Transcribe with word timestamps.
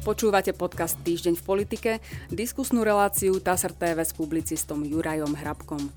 Počúvate 0.00 0.56
podcast 0.56 0.96
Týždeň 1.04 1.36
v 1.36 1.44
politike, 1.44 1.90
diskusnú 2.32 2.80
reláciu 2.80 3.36
TASR 3.36 3.76
TV 3.76 4.00
s 4.00 4.16
publicistom 4.16 4.80
Jurajom 4.80 5.36
Hrabkom. 5.36 5.92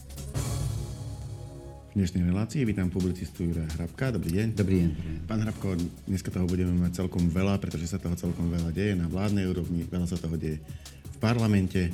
V 1.87 1.93
dnešnej 1.95 2.27
relácii 2.27 2.67
vítam 2.67 2.91
publicistu 2.91 3.47
Juraja 3.47 3.71
Hrabka. 3.79 4.11
Dobrý 4.11 4.35
deň. 4.35 4.47
Dobrý 4.59 4.75
deň. 4.83 4.91
Pán 5.23 5.39
Hrabko, 5.47 5.79
dneska 6.03 6.35
toho 6.35 6.43
budeme 6.43 6.75
mať 6.75 6.99
celkom 6.99 7.31
veľa, 7.31 7.55
pretože 7.63 7.87
sa 7.87 7.95
toho 7.95 8.19
celkom 8.19 8.51
veľa 8.51 8.75
deje 8.75 8.91
na 8.99 9.07
vládnej 9.07 9.47
úrovni, 9.47 9.87
veľa 9.87 10.11
sa 10.11 10.19
toho 10.19 10.35
deje 10.35 10.59
v 11.07 11.17
parlamente. 11.23 11.87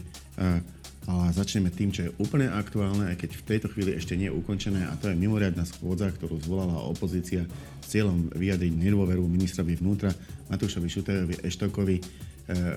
Ale 1.10 1.34
začneme 1.34 1.74
tým, 1.74 1.90
čo 1.90 2.06
je 2.06 2.14
úplne 2.22 2.54
aktuálne, 2.54 3.10
aj 3.10 3.18
keď 3.18 3.30
v 3.34 3.48
tejto 3.50 3.68
chvíli 3.74 3.98
ešte 3.98 4.14
nie 4.14 4.30
je 4.30 4.38
ukončené, 4.38 4.86
a 4.86 4.94
to 4.94 5.10
je 5.10 5.18
mimoriadná 5.18 5.66
schôdza, 5.66 6.14
ktorú 6.14 6.38
zvolala 6.38 6.86
opozícia 6.86 7.50
s 7.82 7.98
cieľom 7.98 8.30
vyjadriť 8.30 8.78
nedôveru 8.78 9.26
ministrovi 9.26 9.74
vnútra 9.82 10.14
Matúšovi 10.54 10.86
Šutejovi 10.86 11.42
Eštokovi. 11.42 11.98
E, 11.98 12.04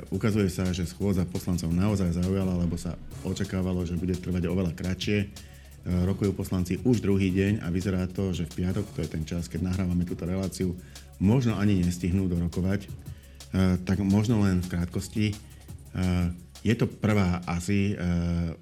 ukazuje 0.08 0.48
sa, 0.48 0.64
že 0.72 0.88
schôdza 0.88 1.28
poslancov 1.28 1.76
naozaj 1.76 2.16
zaujala, 2.16 2.56
lebo 2.56 2.80
sa 2.80 2.96
očakávalo, 3.20 3.84
že 3.84 4.00
bude 4.00 4.16
trvať 4.16 4.48
oveľa 4.48 4.72
kratšie. 4.80 5.18
E, 5.20 5.26
rokujú 6.08 6.32
poslanci 6.32 6.80
už 6.88 7.04
druhý 7.04 7.28
deň 7.36 7.60
a 7.60 7.68
vyzerá 7.68 8.08
to, 8.08 8.32
že 8.32 8.48
v 8.48 8.64
piatok, 8.64 8.96
to 8.96 9.04
je 9.04 9.12
ten 9.12 9.28
čas, 9.28 9.44
keď 9.44 9.68
nahrávame 9.68 10.08
túto 10.08 10.24
reláciu, 10.24 10.72
možno 11.20 11.60
ani 11.60 11.84
nestihnú 11.84 12.32
dorokovať. 12.32 12.88
E, 12.88 12.88
tak 13.84 14.00
možno 14.00 14.40
len 14.40 14.64
v 14.64 14.72
krátkosti. 14.72 15.36
Je 16.62 16.74
to 16.78 16.86
prvá 16.86 17.42
asi 17.42 17.92
e, 17.92 17.94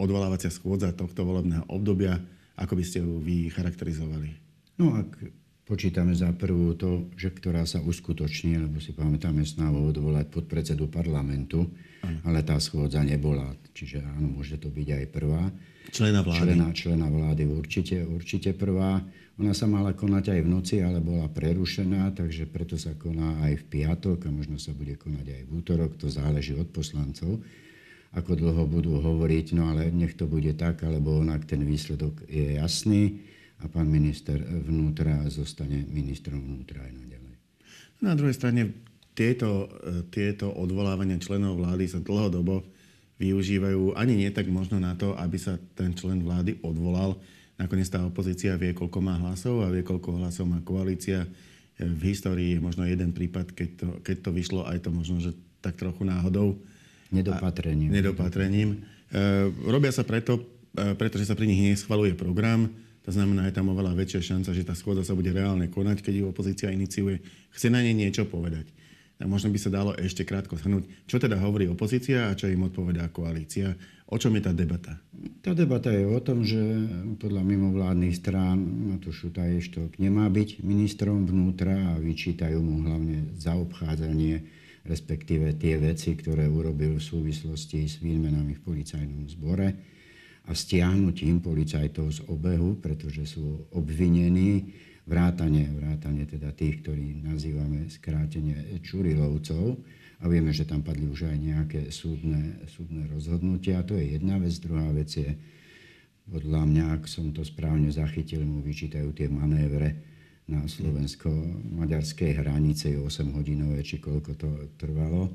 odvolávacia 0.00 0.48
schôdza 0.48 0.96
tohto 0.96 1.20
volebného 1.20 1.68
obdobia. 1.68 2.16
Ako 2.56 2.72
by 2.72 2.84
ste 2.84 3.04
ju 3.04 3.20
vy 3.20 3.52
charakterizovali? 3.52 4.32
No 4.80 4.96
ak 4.96 5.20
počítame 5.68 6.16
za 6.16 6.32
prvú 6.32 6.72
to, 6.74 7.12
že 7.14 7.30
ktorá 7.30 7.68
sa 7.68 7.84
uskutoční, 7.84 8.56
lebo 8.56 8.80
si 8.80 8.96
pamätáme 8.96 9.44
snahu 9.44 9.92
odvolať 9.92 10.32
podpredsedu 10.32 10.88
parlamentu, 10.88 11.68
ano. 12.00 12.18
ale 12.24 12.40
tá 12.40 12.56
schôdza 12.56 13.04
nebola. 13.04 13.52
Čiže 13.76 14.00
áno, 14.00 14.32
môže 14.32 14.56
to 14.56 14.72
byť 14.72 14.88
aj 14.96 15.04
prvá. 15.12 15.52
Člena 15.92 16.24
vlády. 16.24 16.40
Člena, 16.40 16.68
člena 16.72 17.08
vlády 17.12 17.44
určite, 17.52 18.00
určite 18.02 18.56
prvá. 18.56 19.04
Ona 19.40 19.52
sa 19.52 19.68
mala 19.68 19.92
konať 19.92 20.36
aj 20.36 20.40
v 20.40 20.48
noci, 20.48 20.76
ale 20.80 21.04
bola 21.04 21.28
prerušená, 21.28 22.16
takže 22.16 22.48
preto 22.48 22.80
sa 22.80 22.96
koná 22.96 23.44
aj 23.44 23.60
v 23.60 23.64
piatok 23.68 24.28
a 24.28 24.30
možno 24.32 24.56
sa 24.56 24.72
bude 24.72 24.96
konať 24.96 25.26
aj 25.36 25.42
v 25.44 25.50
útorok. 25.52 26.00
To 26.00 26.08
záleží 26.08 26.56
od 26.56 26.68
poslancov 26.72 27.40
ako 28.10 28.34
dlho 28.34 28.66
budú 28.66 28.98
hovoriť, 28.98 29.54
no 29.54 29.70
ale 29.70 29.94
nech 29.94 30.18
to 30.18 30.26
bude 30.26 30.50
tak, 30.58 30.82
alebo 30.82 31.22
onak 31.22 31.46
ten 31.46 31.62
výsledok 31.62 32.26
je 32.26 32.58
jasný 32.58 33.22
a 33.62 33.70
pán 33.70 33.86
minister 33.86 34.40
vnútra 34.40 35.22
zostane 35.30 35.86
ministrom 35.86 36.42
vnútra 36.42 36.82
aj 36.82 36.92
naďalej. 36.96 37.34
Na 38.00 38.16
druhej 38.18 38.34
strane 38.34 38.62
tieto, 39.14 39.68
tieto 40.10 40.50
odvolávania 40.50 41.20
členov 41.20 41.60
vlády 41.60 41.86
sa 41.86 42.00
dlhodobo 42.00 42.66
využívajú 43.20 43.94
ani 43.94 44.16
nie 44.16 44.30
tak 44.32 44.48
možno 44.48 44.80
na 44.80 44.96
to, 44.96 45.12
aby 45.14 45.36
sa 45.36 45.60
ten 45.76 45.92
člen 45.92 46.24
vlády 46.24 46.56
odvolal. 46.64 47.20
Nakoniec 47.60 47.92
tá 47.92 48.00
opozícia 48.00 48.56
vie, 48.56 48.72
koľko 48.72 49.04
má 49.04 49.20
hlasov 49.20 49.60
a 49.60 49.68
vie, 49.68 49.84
koľko 49.84 50.16
hlasov 50.16 50.48
má 50.48 50.64
koalícia. 50.64 51.28
V 51.76 52.00
histórii 52.08 52.56
je 52.56 52.64
možno 52.64 52.88
jeden 52.88 53.12
prípad, 53.12 53.52
keď 53.52 53.68
to, 53.76 53.88
keď 54.00 54.16
to 54.24 54.30
vyšlo 54.32 54.64
aj 54.64 54.80
to 54.80 54.88
možno, 54.88 55.20
že 55.20 55.36
tak 55.60 55.76
trochu 55.76 56.08
náhodou 56.08 56.56
Nedopatrením. 57.10 57.90
Nedopatrením. 57.90 58.70
E, 58.74 58.78
robia 59.66 59.90
sa 59.90 60.06
preto, 60.06 60.38
e, 60.74 60.94
pretože 60.94 61.26
sa 61.26 61.34
pri 61.34 61.50
nich 61.50 61.60
neschvaluje 61.74 62.14
program. 62.14 62.70
To 63.02 63.10
znamená, 63.10 63.50
je 63.50 63.56
tam 63.56 63.72
oveľa 63.74 63.98
väčšia 63.98 64.34
šanca, 64.34 64.54
že 64.54 64.62
tá 64.62 64.74
schôdza 64.78 65.02
sa 65.02 65.18
bude 65.18 65.34
reálne 65.34 65.66
konať, 65.66 66.04
keď 66.04 66.14
ju 66.22 66.24
opozícia 66.30 66.70
iniciuje. 66.70 67.18
Chce 67.50 67.72
na 67.72 67.82
nej 67.82 67.96
niečo 67.96 68.28
povedať. 68.28 68.70
Tak 69.20 69.28
možno 69.28 69.52
by 69.52 69.58
sa 69.60 69.68
dalo 69.68 69.92
ešte 70.00 70.24
krátko 70.24 70.56
zhrnúť, 70.56 71.04
čo 71.04 71.20
teda 71.20 71.36
hovorí 71.36 71.68
opozícia 71.68 72.32
a 72.32 72.36
čo 72.38 72.48
im 72.48 72.64
odpovedá 72.64 73.04
koalícia. 73.12 73.76
O 74.08 74.16
čom 74.16 74.32
je 74.34 74.42
tá 74.42 74.56
debata? 74.56 74.96
Tá 75.44 75.52
debata 75.52 75.92
je 75.92 76.08
o 76.08 76.20
tom, 76.24 76.40
že 76.40 76.58
podľa 77.20 77.44
mimovládnych 77.44 78.16
strán 78.16 78.58
Matúš 78.64 79.28
Šutaještok 79.28 80.00
nemá 80.00 80.26
byť 80.32 80.64
ministrom 80.64 81.28
vnútra 81.28 81.94
a 81.94 82.00
vyčítajú 82.00 82.58
mu 82.64 82.80
hlavne 82.88 83.30
zaobchádzanie 83.36 84.40
respektíve 84.84 85.56
tie 85.60 85.76
veci, 85.76 86.16
ktoré 86.16 86.48
urobil 86.48 86.96
v 86.96 87.04
súvislosti 87.04 87.84
s 87.84 88.00
výmenami 88.00 88.56
v 88.56 88.64
policajnom 88.64 89.28
zbore 89.28 89.68
a 90.48 90.56
stiahnutím 90.56 91.44
policajtov 91.44 92.06
z 92.10 92.20
obehu, 92.26 92.80
pretože 92.80 93.28
sú 93.36 93.68
obvinení 93.76 94.72
vrátane, 95.04 95.68
vrátane 95.74 96.24
teda 96.24 96.54
tých, 96.56 96.80
ktorí 96.80 97.20
nazývame 97.26 97.90
skrátenie 97.90 98.80
Čurilovcov. 98.80 99.76
A 100.20 100.28
vieme, 100.28 100.52
že 100.52 100.68
tam 100.68 100.84
padli 100.84 101.08
už 101.08 101.32
aj 101.32 101.38
nejaké 101.40 101.80
súdne, 101.88 102.60
súdne 102.68 103.08
rozhodnutia. 103.08 103.80
To 103.88 103.96
je 103.96 104.20
jedna 104.20 104.36
vec. 104.36 104.52
Druhá 104.60 104.92
vec 104.92 105.08
je, 105.16 105.32
podľa 106.28 106.62
mňa, 106.68 106.84
ak 107.00 107.08
som 107.08 107.32
to 107.32 107.40
správne 107.40 107.88
zachytil, 107.88 108.44
mu 108.44 108.60
vyčítajú 108.60 109.16
tie 109.16 109.32
manévre, 109.32 110.09
na 110.50 110.66
slovensko-maďarskej 110.66 112.42
hranice, 112.42 112.98
8 112.98 113.38
hodinové, 113.38 113.86
či 113.86 114.02
koľko 114.02 114.34
to 114.34 114.50
trvalo. 114.74 115.30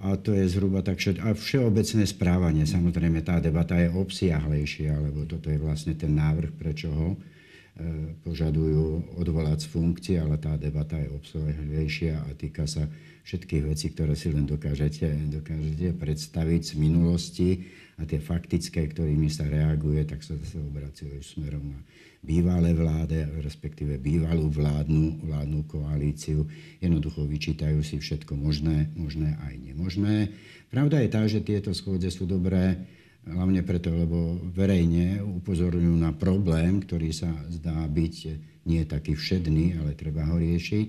A 0.00 0.16
to 0.16 0.32
je 0.32 0.48
zhruba 0.48 0.80
tak 0.80 0.96
všet... 0.96 1.20
A 1.20 1.36
všeobecné 1.36 2.08
správanie, 2.08 2.64
samozrejme 2.64 3.20
tá 3.20 3.36
debata 3.36 3.76
je 3.76 3.92
obsiahlejšia, 3.92 4.96
lebo 4.96 5.28
toto 5.28 5.52
je 5.52 5.60
vlastne 5.60 5.92
ten 5.92 6.16
návrh, 6.16 6.56
prečo 6.56 6.88
ho 6.88 7.20
požadujú 8.26 9.16
odvolať 9.16 9.64
z 9.64 9.70
funkcie, 9.72 10.16
ale 10.20 10.36
tá 10.36 10.54
debata 10.60 11.00
je 11.00 11.08
obsiahlejšia 11.10 12.24
a 12.24 12.30
týka 12.36 12.68
sa 12.68 12.86
všetkých 13.24 13.64
vecí, 13.68 13.92
ktoré 13.92 14.16
si 14.16 14.32
len 14.32 14.48
dokážete, 14.48 15.06
dokážete 15.28 15.96
predstaviť 15.96 16.62
z 16.62 16.74
minulosti 16.80 17.50
a 18.00 18.08
tie 18.08 18.18
faktické, 18.18 18.88
ktorými 18.88 19.28
sa 19.28 19.44
reaguje, 19.44 20.08
tak 20.08 20.24
sa 20.24 20.34
zase 20.40 20.56
obracujú 20.56 21.20
smerom 21.20 21.76
na 21.76 21.80
bývalé 22.20 22.76
vláde, 22.76 23.24
respektíve 23.40 23.96
bývalú 23.96 24.52
vládnu, 24.52 25.24
vládnu 25.24 25.64
koalíciu. 25.64 26.44
Jednoducho 26.80 27.24
vyčítajú 27.24 27.80
si 27.80 27.96
všetko 27.96 28.36
možné, 28.36 28.92
možné 28.92 29.40
aj 29.40 29.54
nemožné. 29.56 30.28
Pravda 30.68 31.00
je 31.00 31.08
tá, 31.08 31.22
že 31.24 31.40
tieto 31.40 31.72
schôdze 31.72 32.12
sú 32.12 32.28
dobré 32.28 32.76
hlavne 33.28 33.60
preto, 33.60 33.92
lebo 33.92 34.40
verejne 34.52 35.20
upozorňujú 35.20 35.96
na 36.00 36.12
problém, 36.16 36.80
ktorý 36.80 37.12
sa 37.12 37.28
zdá 37.52 37.84
byť 37.84 38.14
nie 38.64 38.82
taký 38.84 39.16
všedný, 39.16 39.80
ale 39.80 39.96
treba 39.96 40.24
ho 40.28 40.36
riešiť. 40.40 40.86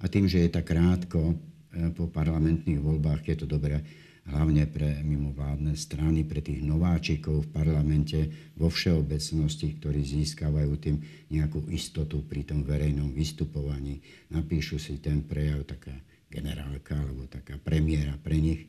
A 0.00 0.08
tým, 0.08 0.28
že 0.28 0.44
je 0.44 0.50
tak 0.52 0.68
krátko 0.68 1.34
eh, 1.34 1.88
po 1.92 2.08
parlamentných 2.08 2.80
voľbách, 2.80 3.24
je 3.24 3.36
to 3.36 3.46
dobré 3.48 3.80
hlavne 4.24 4.64
pre 4.72 5.04
mimovládne 5.04 5.76
strany, 5.76 6.24
pre 6.24 6.40
tých 6.40 6.64
nováčikov 6.64 7.44
v 7.44 7.52
parlamente 7.52 8.18
vo 8.56 8.72
všeobecnosti, 8.72 9.76
ktorí 9.76 10.00
získavajú 10.00 10.72
tým 10.80 10.96
nejakú 11.28 11.68
istotu 11.68 12.24
pri 12.24 12.48
tom 12.48 12.64
verejnom 12.64 13.12
vystupovaní. 13.12 14.00
Napíšu 14.32 14.80
si 14.80 14.96
ten 15.04 15.28
prejav 15.28 15.68
taká 15.68 15.92
generálka 16.32 16.96
alebo 16.96 17.28
taká 17.28 17.60
premiéra 17.60 18.16
pre 18.16 18.40
nich. 18.40 18.64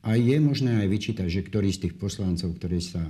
A 0.00 0.16
je 0.16 0.36
možné 0.40 0.80
aj 0.80 0.88
vyčítať, 0.88 1.28
že 1.28 1.44
ktorí 1.44 1.68
z 1.72 1.88
tých 1.88 1.94
poslancov, 2.00 2.56
ktorí 2.56 2.80
sa 2.80 3.04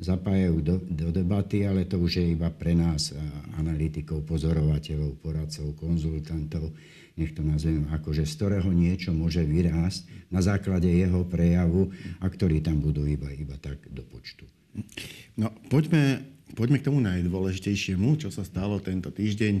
zapájajú 0.00 0.56
do, 0.64 0.76
do 0.80 1.12
debaty, 1.12 1.68
ale 1.68 1.84
to 1.84 2.00
už 2.00 2.24
je 2.24 2.26
iba 2.32 2.48
pre 2.48 2.72
nás, 2.72 3.12
analytikov, 3.60 4.24
pozorovateľov, 4.24 5.20
poradcov, 5.20 5.76
konzultantov, 5.76 6.72
nech 7.20 7.36
to 7.36 7.44
nazvem 7.44 7.84
ako, 7.92 8.16
že 8.16 8.24
z 8.24 8.32
ktorého 8.40 8.72
niečo 8.72 9.12
môže 9.12 9.44
vyrásť 9.44 10.08
na 10.32 10.40
základe 10.40 10.88
jeho 10.88 11.20
prejavu 11.28 11.92
a 12.16 12.26
ktorí 12.32 12.64
tam 12.64 12.80
budú 12.80 13.04
iba, 13.04 13.28
iba 13.28 13.60
tak 13.60 13.76
do 13.92 14.00
počtu. 14.00 14.48
No, 15.36 15.52
poďme, 15.68 16.24
poďme 16.56 16.80
k 16.80 16.86
tomu 16.88 17.04
najdôležitejšiemu, 17.04 18.16
čo 18.16 18.32
sa 18.32 18.40
stalo 18.40 18.80
tento 18.80 19.12
týždeň. 19.12 19.54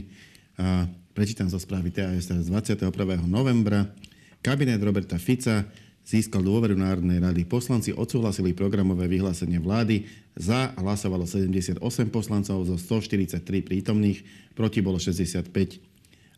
A 0.56 0.88
prečítam 1.12 1.52
zo 1.52 1.60
správy 1.60 1.92
TAS 1.92 2.32
z 2.32 2.48
21. 2.48 2.88
novembra. 3.28 3.92
Kabinet 4.40 4.80
Roberta 4.80 5.20
Fica 5.20 5.68
získal 6.10 6.42
dôveru 6.42 6.74
Národnej 6.74 7.22
rady. 7.22 7.46
Poslanci 7.46 7.94
odsúhlasili 7.94 8.50
programové 8.50 9.06
vyhlásenie 9.06 9.62
vlády. 9.62 10.10
Za 10.34 10.74
hlasovalo 10.74 11.22
78 11.22 11.78
poslancov 12.10 12.66
zo 12.66 12.74
143 12.74 13.38
prítomných, 13.62 14.18
proti 14.58 14.82
bolo 14.82 14.98
65. 14.98 15.46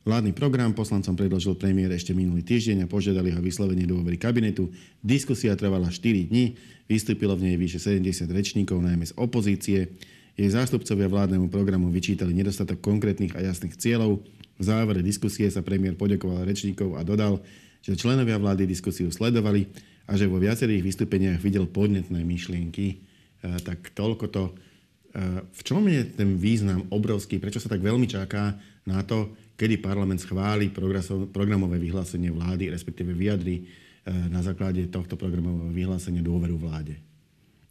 Vládny 0.04 0.36
program 0.36 0.76
poslancom 0.76 1.16
predložil 1.16 1.56
premiér 1.56 1.94
ešte 1.94 2.12
minulý 2.12 2.44
týždeň 2.44 2.84
a 2.84 2.90
požiadali 2.90 3.32
ho 3.32 3.40
vyslovenie 3.40 3.88
dôvery 3.88 4.20
kabinetu. 4.20 4.69
Diskusia 5.00 5.56
trvala 5.56 5.88
4 5.88 6.28
dní, 6.28 6.58
vystúpilo 6.84 7.32
v 7.38 7.48
nej 7.48 7.56
vyše 7.56 7.80
70 7.80 8.28
rečníkov, 8.28 8.76
najmä 8.82 9.08
z 9.08 9.14
opozície. 9.16 9.94
Jej 10.36 10.48
zástupcovia 10.52 11.08
vládnemu 11.08 11.48
programu 11.48 11.88
vyčítali 11.88 12.34
nedostatok 12.34 12.82
konkrétnych 12.82 13.32
a 13.38 13.46
jasných 13.46 13.78
cieľov. 13.78 14.20
V 14.58 14.62
závere 14.62 15.00
diskusie 15.06 15.48
sa 15.48 15.64
premiér 15.64 15.94
poďakoval 15.94 16.44
rečníkov 16.44 16.98
a 16.98 17.06
dodal, 17.06 17.40
že 17.82 17.99
členovia 17.99 18.38
vlády 18.38 18.64
diskusiu 18.64 19.11
sledovali 19.11 19.67
a 20.06 20.14
že 20.14 20.31
vo 20.31 20.38
viacerých 20.38 20.82
vystúpeniach 20.87 21.43
videl 21.43 21.67
podnetné 21.67 22.23
myšlienky. 22.23 22.87
E, 22.88 22.96
tak 23.61 23.90
toľko 23.93 24.25
to. 24.31 24.44
E, 24.49 24.52
v 25.44 25.61
čom 25.67 25.82
je 25.90 26.06
ten 26.06 26.38
význam 26.38 26.87
obrovský? 26.88 27.43
Prečo 27.43 27.58
sa 27.58 27.69
tak 27.69 27.82
veľmi 27.82 28.06
čaká 28.06 28.55
na 28.87 29.02
to, 29.02 29.34
kedy 29.58 29.82
parlament 29.82 30.23
schváli 30.23 30.70
programové 31.31 31.79
vyhlásenie 31.79 32.31
vlády, 32.31 32.70
respektíve 32.73 33.14
vyjadri 33.14 33.62
na 34.11 34.43
základe 34.43 34.90
tohto 34.90 35.14
programového 35.14 35.70
vyhlásenia 35.70 36.26
dôveru 36.26 36.58
vláde. 36.58 36.99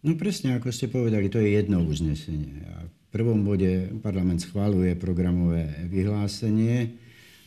No 0.01 0.17
presne, 0.17 0.57
ako 0.57 0.73
ste 0.73 0.89
povedali, 0.89 1.29
to 1.29 1.37
je 1.37 1.59
jedno 1.61 1.83
uznesenie. 1.85 2.63
A 2.73 2.87
v 2.87 2.93
prvom 3.13 3.45
bode 3.45 3.91
parlament 4.01 4.41
schváluje 4.41 4.97
programové 4.97 5.67
vyhlásenie 5.91 6.97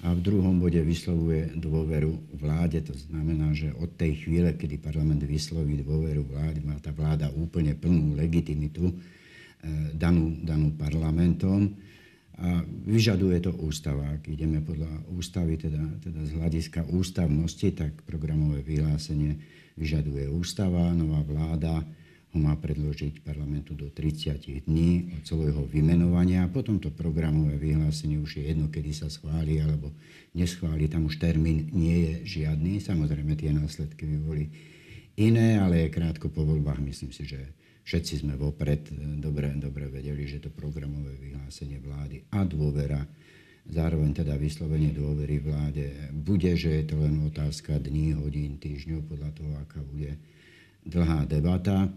a 0.05 0.13
v 0.13 0.21
druhom 0.21 0.61
bode 0.61 0.77
vyslovuje 0.85 1.57
dôveru 1.57 2.37
vláde. 2.37 2.85
To 2.85 2.93
znamená, 2.93 3.57
že 3.57 3.73
od 3.73 3.97
tej 3.97 4.21
chvíle, 4.21 4.53
kedy 4.53 4.77
parlament 4.77 5.25
vysloví 5.25 5.81
dôveru 5.81 6.29
vláde, 6.29 6.61
má 6.61 6.77
tá 6.77 6.93
vláda 6.93 7.33
úplne 7.33 7.73
plnú 7.73 8.13
legitimitu 8.13 8.93
e, 8.93 8.95
danú, 9.97 10.37
danú 10.45 10.77
parlamentom 10.77 11.73
a 12.37 12.61
vyžaduje 12.85 13.49
to 13.49 13.57
ústava. 13.65 14.21
Ak 14.21 14.29
ideme 14.29 14.61
podľa 14.61 14.93
ústavy, 15.17 15.57
teda, 15.57 15.81
teda 16.05 16.21
z 16.29 16.31
hľadiska 16.37 16.85
ústavnosti, 16.93 17.69
tak 17.73 18.05
programové 18.05 18.61
vyhlásenie 18.61 19.41
vyžaduje 19.81 20.29
ústava, 20.29 20.93
nová 20.93 21.25
vláda 21.25 21.81
ho 22.35 22.43
má 22.43 22.59
predložiť 22.59 23.23
parlamentu 23.23 23.79
do 23.79 23.95
30 23.95 24.67
dní 24.67 25.15
od 25.15 25.23
celého 25.23 25.63
vymenovania 25.71 26.43
a 26.43 26.51
potom 26.51 26.83
to 26.83 26.91
programové 26.91 27.55
vyhlásenie 27.63 28.19
už 28.19 28.43
je 28.43 28.51
jedno, 28.51 28.67
kedy 28.67 28.91
sa 28.91 29.07
schváli 29.07 29.63
alebo 29.63 29.95
neschváli. 30.35 30.91
Tam 30.91 31.07
už 31.07 31.23
termín 31.23 31.71
nie 31.71 31.95
je 31.95 32.43
žiadny. 32.43 32.83
Samozrejme 32.83 33.39
tie 33.39 33.55
následky 33.55 34.03
by 34.03 34.19
boli 34.19 34.45
iné, 35.15 35.63
ale 35.63 35.87
krátko 35.95 36.27
po 36.27 36.43
voľbách 36.43 36.83
myslím 36.83 37.15
si, 37.15 37.23
že 37.23 37.55
všetci 37.87 38.27
sme 38.27 38.35
vopred 38.35 38.91
dobre, 39.23 39.55
dobre 39.55 39.87
vedeli, 39.87 40.27
že 40.27 40.43
to 40.43 40.51
programové 40.51 41.15
vyhlásenie 41.15 41.79
vlády 41.79 42.27
a 42.35 42.43
dôvera 42.43 43.07
zároveň 43.71 44.11
teda 44.11 44.35
vyslovenie 44.37 44.91
dôvery 44.91 45.39
vláde 45.39 45.87
bude, 46.13 46.51
že 46.59 46.83
je 46.83 46.85
to 46.85 46.99
len 46.99 47.23
otázka 47.25 47.79
dní, 47.79 48.13
hodín, 48.19 48.59
týždňov 48.59 49.07
podľa 49.09 49.31
toho, 49.39 49.53
aká 49.63 49.81
bude 49.87 50.19
dlhá 50.85 51.25
debata. 51.25 51.89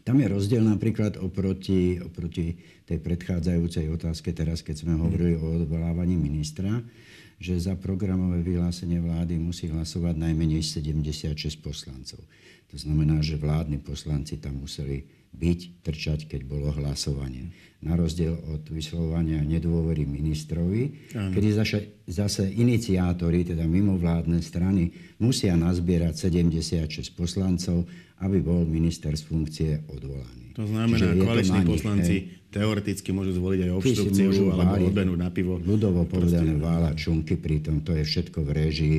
Tam 0.00 0.16
je 0.16 0.32
rozdiel 0.32 0.64
napríklad 0.64 1.20
oproti, 1.20 2.00
oproti 2.00 2.56
tej 2.88 2.98
predchádzajúcej 3.04 3.86
otázke, 3.92 4.32
teraz 4.32 4.64
keď 4.64 4.82
sme 4.82 4.96
hovorili 4.96 5.36
o 5.36 5.60
odvolávaní 5.60 6.16
ministra, 6.16 6.80
že 7.40 7.56
za 7.56 7.76
programové 7.76 8.44
vyhlásenie 8.44 9.00
vlády 9.00 9.40
musí 9.40 9.68
hlasovať 9.68 10.16
najmenej 10.16 10.60
76 10.60 11.32
poslancov. 11.60 12.20
To 12.68 12.76
znamená, 12.76 13.20
že 13.24 13.40
vládni 13.40 13.80
poslanci 13.80 14.36
tam 14.36 14.60
museli 14.60 15.19
byť, 15.30 15.60
trčať, 15.86 16.20
keď 16.26 16.40
bolo 16.44 16.74
hlasovanie. 16.74 17.54
Na 17.80 17.96
rozdiel 17.96 18.36
od 18.36 18.68
vyslovovania 18.68 19.40
nedôvery 19.40 20.04
ministrovi, 20.04 21.12
ano. 21.16 21.32
kedy 21.32 21.48
zase, 21.56 21.78
zase 22.04 22.44
iniciátori, 22.52 23.40
teda 23.40 23.64
mimovládne 23.64 24.44
strany, 24.44 24.92
musia 25.16 25.56
nazbierať 25.56 26.28
76 26.28 27.16
poslancov, 27.16 27.88
aby 28.20 28.36
bol 28.44 28.68
minister 28.68 29.16
z 29.16 29.24
funkcie 29.24 29.70
odvolaný. 29.88 30.52
To 30.60 30.68
znamená, 30.68 31.16
že 31.16 31.24
koaliční 31.24 31.60
poslanci 31.64 32.14
hej, 32.20 32.52
teoreticky 32.52 33.08
môžu 33.16 33.32
zvoliť 33.40 33.60
aj 33.64 33.70
obštrukciu 33.80 34.52
alebo 34.52 34.92
odbenú 34.92 35.14
na 35.16 35.32
pivo. 35.32 35.56
Ľudovo 35.56 36.04
povedané 36.04 36.52
vála 36.60 36.92
čunky, 36.92 37.40
pritom 37.40 37.80
to 37.80 37.96
je 37.96 38.04
všetko 38.04 38.44
v 38.44 38.50
réžii 38.50 38.98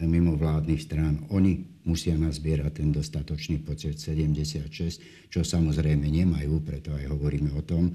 mimovládnych 0.00 0.80
strán. 0.80 1.20
Oni 1.28 1.71
musia 1.82 2.14
nazbierať 2.14 2.82
ten 2.82 2.88
dostatočný 2.94 3.62
počet 3.62 3.98
76, 3.98 5.30
čo 5.30 5.40
samozrejme 5.42 6.06
nemajú, 6.06 6.62
preto 6.62 6.94
aj 6.94 7.10
hovoríme 7.10 7.50
o 7.54 7.62
tom, 7.62 7.90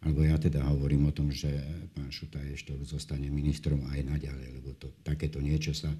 alebo 0.00 0.24
ja 0.24 0.40
teda 0.40 0.64
hovorím 0.64 1.08
o 1.08 1.12
tom, 1.12 1.28
že 1.28 1.48
pán 1.92 2.08
Šutaj 2.08 2.56
ešte 2.56 2.72
zostane 2.88 3.28
ministrom 3.28 3.84
aj 3.92 4.00
naďalej, 4.16 4.48
lebo 4.60 4.72
to, 4.76 4.88
takéto 5.04 5.40
niečo 5.44 5.76
sa 5.76 5.92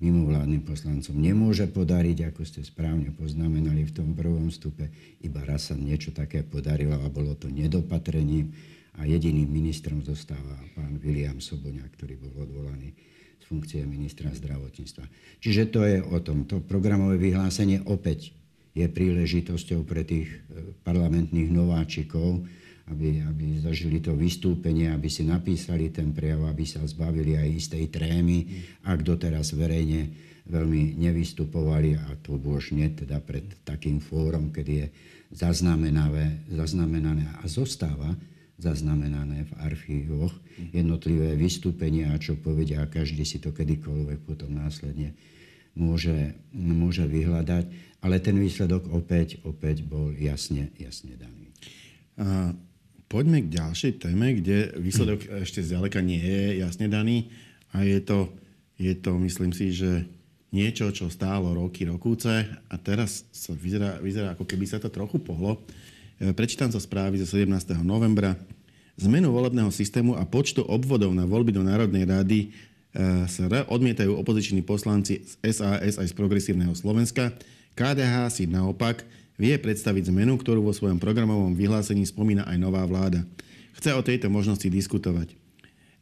mimovládnym 0.00 0.64
poslancom 0.64 1.14
nemôže 1.14 1.70
podariť, 1.70 2.32
ako 2.32 2.42
ste 2.42 2.60
správne 2.66 3.14
poznamenali 3.14 3.86
v 3.86 3.94
tom 3.94 4.16
prvom 4.16 4.50
stupe. 4.50 4.90
Iba 5.22 5.44
raz 5.46 5.70
sa 5.70 5.76
niečo 5.78 6.10
také 6.10 6.42
podarilo 6.42 6.98
a 6.98 7.06
bolo 7.12 7.36
to 7.38 7.52
nedopatrením 7.52 8.50
a 8.98 9.06
jediným 9.06 9.46
ministrom 9.46 10.02
zostáva 10.02 10.58
pán 10.74 10.98
William 10.98 11.38
Soboňa, 11.38 11.86
ktorý 11.94 12.18
bol 12.18 12.32
odvolaný 12.48 12.94
funkcie 13.54 13.86
ministra 13.86 14.34
zdravotníctva. 14.34 15.06
Čiže 15.38 15.62
to 15.70 15.86
je 15.86 16.02
o 16.02 16.18
tom. 16.18 16.42
To 16.50 16.58
programové 16.58 17.22
vyhlásenie 17.22 17.86
opäť 17.86 18.34
je 18.74 18.90
príležitosťou 18.90 19.86
pre 19.86 20.02
tých 20.02 20.26
e, 20.26 20.74
parlamentných 20.82 21.54
nováčikov, 21.54 22.42
aby, 22.90 23.22
aby 23.22 23.62
zažili 23.62 24.02
to 24.02 24.18
vystúpenie, 24.18 24.90
aby 24.90 25.06
si 25.06 25.22
napísali 25.22 25.94
ten 25.94 26.10
prejav, 26.10 26.42
aby 26.50 26.66
sa 26.66 26.82
zbavili 26.82 27.38
aj 27.38 27.48
istej 27.54 27.94
trémy, 27.94 28.66
ak 28.82 29.06
doteraz 29.06 29.54
verejne 29.54 30.10
veľmi 30.50 30.98
nevystupovali 30.98 31.96
a 31.96 32.18
to 32.20 32.36
už 32.36 32.74
nie 32.74 32.90
teda 32.90 33.22
pred 33.22 33.46
takým 33.62 34.02
fórom, 34.02 34.50
kedy 34.50 34.72
je 34.74 34.86
zaznamenané, 35.32 37.30
a 37.40 37.46
zostáva 37.46 38.12
zaznamenané 38.58 39.50
v 39.50 39.52
archívoch 39.66 40.34
jednotlivé 40.70 41.34
vystúpenia 41.34 42.14
a 42.14 42.22
čo 42.22 42.38
povedia 42.38 42.86
a 42.86 42.90
každý 42.90 43.26
si 43.26 43.42
to 43.42 43.50
kedykoľvek 43.50 44.22
potom 44.22 44.54
následne 44.54 45.14
môže, 45.74 46.38
môže 46.54 47.04
vyhľadať. 47.04 47.96
Ale 48.04 48.20
ten 48.20 48.36
výsledok 48.36 48.92
opäť, 48.92 49.40
opäť 49.48 49.82
bol 49.82 50.12
jasne, 50.14 50.70
jasne 50.76 51.16
daný. 51.16 51.50
A 52.20 52.52
poďme 53.10 53.42
k 53.42 53.58
ďalšej 53.58 53.92
téme, 53.98 54.38
kde 54.38 54.76
výsledok 54.78 55.42
ešte 55.42 55.64
zďaleka 55.64 56.04
nie 56.04 56.20
je 56.20 56.62
jasne 56.62 56.86
daný 56.86 57.32
a 57.74 57.82
je 57.82 57.98
to, 58.04 58.30
je 58.78 58.92
to 58.94 59.18
myslím 59.18 59.50
si, 59.50 59.74
že 59.74 60.06
niečo, 60.54 60.94
čo 60.94 61.10
stálo 61.10 61.50
roky, 61.50 61.82
rokúce 61.82 62.46
a 62.70 62.74
teraz 62.78 63.26
sa 63.34 63.50
vyzerá, 63.50 63.98
vyzerá 63.98 64.38
ako 64.38 64.46
keby 64.46 64.70
sa 64.70 64.78
to 64.78 64.86
trochu 64.86 65.18
pohlo. 65.18 65.66
E, 66.18 66.30
prečítam 66.30 66.70
sa 66.70 66.78
správy 66.78 67.18
zo 67.18 67.26
17. 67.26 67.74
novembra. 67.82 68.38
Zmenu 68.94 69.34
volebného 69.34 69.74
systému 69.74 70.14
a 70.14 70.22
počtu 70.22 70.62
obvodov 70.62 71.10
na 71.10 71.26
voľby 71.26 71.50
do 71.50 71.66
Národnej 71.66 72.06
rady 72.06 72.38
e, 72.46 73.26
SR 73.26 73.66
odmietajú 73.66 74.14
opoziční 74.14 74.62
poslanci 74.62 75.26
z 75.26 75.42
SAS 75.50 75.98
aj 75.98 76.06
z 76.06 76.14
Progresívneho 76.14 76.70
Slovenska. 76.78 77.34
KDH 77.74 78.30
si 78.30 78.46
naopak 78.46 79.02
vie 79.34 79.58
predstaviť 79.58 80.14
zmenu, 80.14 80.38
ktorú 80.38 80.62
vo 80.62 80.70
svojom 80.70 81.02
programovom 81.02 81.58
vyhlásení 81.58 82.06
spomína 82.06 82.46
aj 82.46 82.62
nová 82.62 82.86
vláda. 82.86 83.26
Chce 83.74 83.90
o 83.98 84.06
tejto 84.06 84.30
možnosti 84.30 84.70
diskutovať. 84.70 85.34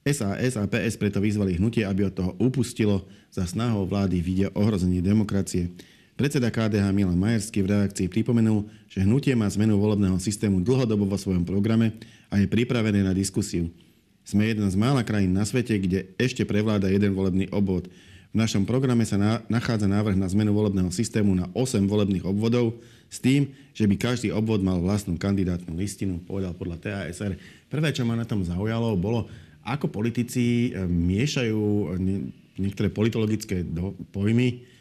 SAS 0.04 0.60
a 0.60 0.68
PS 0.68 1.00
preto 1.00 1.24
vyzvali 1.24 1.56
hnutie, 1.56 1.88
aby 1.88 2.10
od 2.10 2.12
toho 2.12 2.32
upustilo. 2.36 3.08
Za 3.32 3.48
snahou 3.48 3.88
vlády 3.88 4.20
vidia 4.20 4.52
ohrozenie 4.52 5.00
demokracie. 5.00 5.72
Predseda 6.12 6.52
KDH 6.52 6.92
Milan 6.92 7.16
Majerský 7.16 7.64
v 7.64 7.72
reakcii 7.72 8.04
pripomenul, 8.12 8.68
že 8.84 9.00
hnutie 9.00 9.32
má 9.32 9.48
zmenu 9.48 9.80
volebného 9.80 10.20
systému 10.20 10.60
dlhodobo 10.60 11.08
vo 11.08 11.16
svojom 11.16 11.40
programe 11.40 11.96
a 12.28 12.36
je 12.36 12.44
pripravené 12.44 13.00
na 13.00 13.16
diskusiu. 13.16 13.72
Sme 14.20 14.52
jedna 14.52 14.68
z 14.68 14.76
mála 14.76 15.02
krajín 15.08 15.32
na 15.32 15.48
svete, 15.48 15.72
kde 15.80 16.12
ešte 16.20 16.44
prevláda 16.44 16.92
jeden 16.92 17.16
volebný 17.16 17.48
obvod. 17.48 17.88
V 18.32 18.36
našom 18.36 18.68
programe 18.68 19.08
sa 19.08 19.16
na, 19.16 19.40
nachádza 19.48 19.88
návrh 19.88 20.16
na 20.16 20.28
zmenu 20.28 20.52
volebného 20.52 20.92
systému 20.92 21.32
na 21.32 21.48
8 21.56 21.80
volebných 21.88 22.28
obvodov 22.28 22.76
s 23.08 23.16
tým, 23.16 23.48
že 23.72 23.88
by 23.88 23.96
každý 23.96 24.28
obvod 24.36 24.60
mal 24.60 24.84
vlastnú 24.84 25.16
kandidátnu 25.16 25.72
listinu, 25.80 26.20
povedal 26.20 26.52
podľa 26.52 27.08
TASR. 27.08 27.40
Prvé, 27.72 27.88
čo 27.96 28.04
ma 28.04 28.20
na 28.20 28.28
tom 28.28 28.44
zaujalo, 28.44 29.00
bolo, 29.00 29.32
ako 29.64 29.88
politici 29.88 30.76
eh, 30.76 30.84
miešajú 30.84 31.96
niektoré 32.60 32.92
politologické 32.92 33.64
pojmy 34.12 34.60
E, 34.60 34.71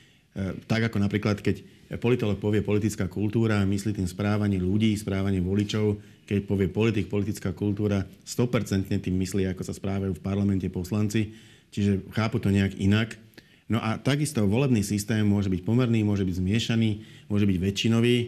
tak 0.68 0.88
ako 0.88 0.98
napríklad, 1.04 1.44
keď 1.44 1.60
politolog 2.00 2.40
povie 2.40 2.64
politická 2.64 3.12
kultúra, 3.12 3.68
myslí 3.68 3.92
tým 3.92 4.08
správanie 4.08 4.64
ľudí, 4.64 4.96
správanie 4.96 5.44
voličov, 5.44 6.00
keď 6.24 6.48
povie 6.48 6.72
politik, 6.72 7.12
politická 7.12 7.52
kultúra, 7.52 8.08
100% 8.24 8.88
tým 8.88 9.16
myslí, 9.20 9.52
ako 9.52 9.68
sa 9.68 9.76
správajú 9.76 10.16
v 10.16 10.24
parlamente 10.24 10.72
poslanci, 10.72 11.36
čiže 11.76 12.08
chápu 12.16 12.40
to 12.40 12.48
nejak 12.48 12.80
inak. 12.80 13.20
No 13.68 13.84
a 13.84 14.00
takisto 14.00 14.48
volebný 14.48 14.84
systém 14.84 15.24
môže 15.24 15.52
byť 15.52 15.68
pomerný, 15.68 16.04
môže 16.04 16.24
byť 16.24 16.36
zmiešaný, 16.40 16.92
môže 17.28 17.48
byť 17.48 17.58
väčšinový. 17.60 18.16
E, 18.20 18.28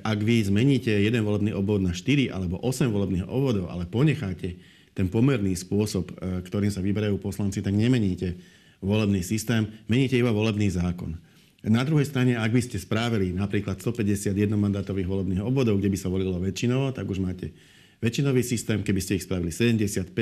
ak 0.00 0.18
vy 0.20 0.44
zmeníte 0.48 0.92
jeden 0.92 1.24
volebný 1.24 1.52
obvod 1.56 1.84
na 1.84 1.92
4 1.92 2.32
alebo 2.32 2.60
8 2.60 2.88
volebných 2.88 3.28
obvodov, 3.28 3.72
ale 3.72 3.88
ponecháte 3.88 4.56
ten 4.92 5.08
pomerný 5.08 5.56
spôsob, 5.56 6.12
e, 6.12 6.44
ktorým 6.44 6.72
sa 6.72 6.84
vyberajú 6.84 7.16
poslanci, 7.16 7.64
tak 7.64 7.76
nemeníte 7.76 8.36
volebný 8.84 9.24
systém, 9.24 9.68
meníte 9.88 10.20
iba 10.20 10.32
volebný 10.32 10.68
zákon. 10.68 11.16
Na 11.64 11.80
druhej 11.80 12.04
strane, 12.04 12.36
ak 12.36 12.52
by 12.52 12.60
ste 12.60 12.76
správili 12.76 13.32
napríklad 13.32 13.80
151 13.80 14.36
mandátových 14.52 15.08
volebných 15.08 15.40
obvodov, 15.40 15.80
kde 15.80 15.88
by 15.88 15.96
sa 15.96 16.12
volilo 16.12 16.36
väčšinovo, 16.36 16.92
tak 16.92 17.08
už 17.08 17.24
máte 17.24 17.56
väčšinový 18.04 18.44
systém. 18.44 18.84
Keby 18.84 19.00
ste 19.00 19.16
ich 19.16 19.24
spravili 19.24 19.48
75, 19.48 20.12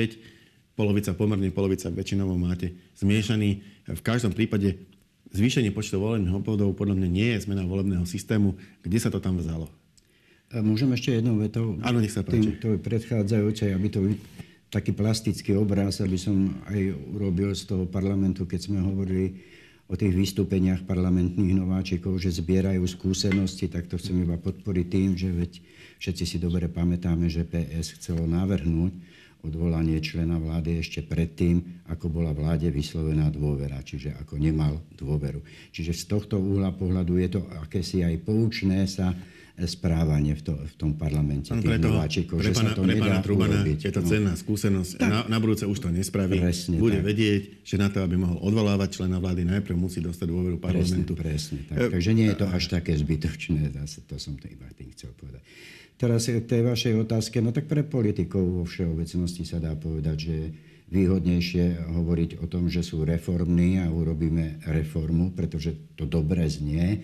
polovica 0.79 1.11
pomerne, 1.11 1.51
polovica 1.51 1.91
väčšinovo 1.91 2.39
máte 2.39 2.71
zmiešaný. 2.95 3.59
V 3.91 4.01
každom 4.01 4.31
prípade 4.31 4.79
zvýšenie 5.35 5.75
počtu 5.75 5.99
volebných 5.99 6.31
obvodov 6.31 6.79
podľa 6.79 6.95
mňa 7.03 7.09
nie 7.11 7.29
je 7.35 7.43
zmena 7.43 7.67
volebného 7.67 8.07
systému. 8.07 8.55
Kde 8.79 8.97
sa 9.03 9.11
to 9.11 9.19
tam 9.19 9.35
vzalo? 9.35 9.67
Môžem 10.53 10.95
ešte 10.95 11.17
jednou 11.17 11.43
vetou? 11.43 11.75
Áno, 11.83 11.99
nech 11.99 12.13
sa 12.13 12.23
páči. 12.23 12.39
Tým, 12.39 12.61
to 12.61 12.69
predchádzajúcej, 12.79 13.73
aby 13.75 13.87
to 13.91 13.99
taký 14.71 14.95
plastický 14.95 15.57
obraz, 15.59 15.99
aby 15.99 16.15
som 16.15 16.55
aj 16.71 16.93
urobil 17.11 17.51
z 17.51 17.67
toho 17.67 17.83
parlamentu, 17.83 18.47
keď 18.47 18.69
sme 18.69 18.79
hovorili 18.79 19.43
o 19.93 19.95
tých 19.95 20.17
vystúpeniach 20.17 20.89
parlamentných 20.89 21.53
nováčikov, 21.53 22.17
že 22.17 22.33
zbierajú 22.33 22.81
skúsenosti, 22.89 23.69
tak 23.69 23.85
to 23.85 24.01
chcem 24.01 24.25
iba 24.25 24.41
podporiť 24.41 24.85
tým, 24.89 25.09
že 25.13 25.29
veď 25.29 25.51
všetci 26.01 26.23
si 26.25 26.37
dobre 26.41 26.65
pamätáme, 26.65 27.29
že 27.29 27.45
PS 27.45 28.01
chcelo 28.01 28.25
navrhnúť 28.25 28.89
odvolanie 29.45 30.01
člena 30.01 30.41
vlády 30.41 30.81
ešte 30.81 31.05
predtým, 31.05 31.85
ako 31.91 32.09
bola 32.09 32.33
vláde 32.33 32.73
vyslovená 32.73 33.29
dôvera, 33.29 33.85
čiže 33.85 34.17
ako 34.17 34.41
nemal 34.41 34.81
dôveru. 34.97 35.45
Čiže 35.69 35.93
z 35.93 36.03
tohto 36.09 36.41
uhla 36.41 36.73
pohľadu 36.73 37.13
je 37.21 37.29
to 37.37 37.41
akési 37.61 38.01
aj 38.01 38.17
poučné 38.25 38.89
sa 38.89 39.13
správanie 39.53 40.33
v, 40.33 40.41
to, 40.41 40.53
v 40.57 40.73
tom 40.81 40.97
parlamente. 40.97 41.53
pre, 41.53 41.77
toho, 41.77 42.01
pre, 42.01 42.49
pána, 42.49 42.73
pre 42.73 42.95
pána 42.97 43.21
Trubana 43.21 43.61
urobiť. 43.61 43.85
je 43.85 43.93
to 43.93 44.01
no. 44.01 44.09
cenná 44.09 44.33
skúsenosť. 44.33 44.97
Na, 44.97 45.29
na 45.29 45.37
budúce 45.37 45.69
už 45.69 45.77
to 45.77 45.93
nespraví. 45.93 46.41
Presne 46.41 46.81
Bude 46.81 47.05
tak. 47.05 47.13
vedieť, 47.13 47.41
že 47.61 47.75
na 47.77 47.93
to, 47.93 48.01
aby 48.01 48.17
mohol 48.17 48.41
odvolávať 48.41 48.97
člena 48.97 49.21
vlády, 49.21 49.45
najprv 49.45 49.77
musí 49.77 50.01
dostať 50.01 50.25
dôveru 50.25 50.57
parlamentu. 50.57 51.13
Presne, 51.13 51.61
presne 51.61 51.69
tak. 51.69 51.77
E, 51.77 51.93
Takže 51.93 52.11
nie 52.17 52.27
je 52.33 52.37
to 52.41 52.47
až 52.49 52.63
také 52.73 52.97
zbytočné. 52.97 53.77
Zase 53.77 54.01
to 54.09 54.17
som 54.17 54.33
to 54.41 54.49
iba 54.49 54.65
tým 54.73 54.89
chcel 54.97 55.13
povedať. 55.13 55.45
Teraz 56.01 56.25
k 56.25 56.41
tej 56.41 56.61
vašej 56.65 56.93
otázke. 57.05 57.37
No 57.37 57.53
tak 57.53 57.69
pre 57.69 57.85
politikov 57.85 58.41
vo 58.41 58.63
všeobecnosti 58.65 59.45
sa 59.45 59.61
dá 59.61 59.77
povedať, 59.77 60.17
že 60.17 60.37
výhodnejšie 60.89 61.93
hovoriť 61.93 62.41
o 62.41 62.45
tom, 62.49 62.69
že 62.73 62.81
sú 62.81 63.05
reformní 63.05 63.81
a 63.81 63.89
urobíme 63.89 64.65
reformu, 64.65 65.33
pretože 65.33 65.73
to 65.93 66.09
dobre 66.09 66.45
znie, 66.49 67.01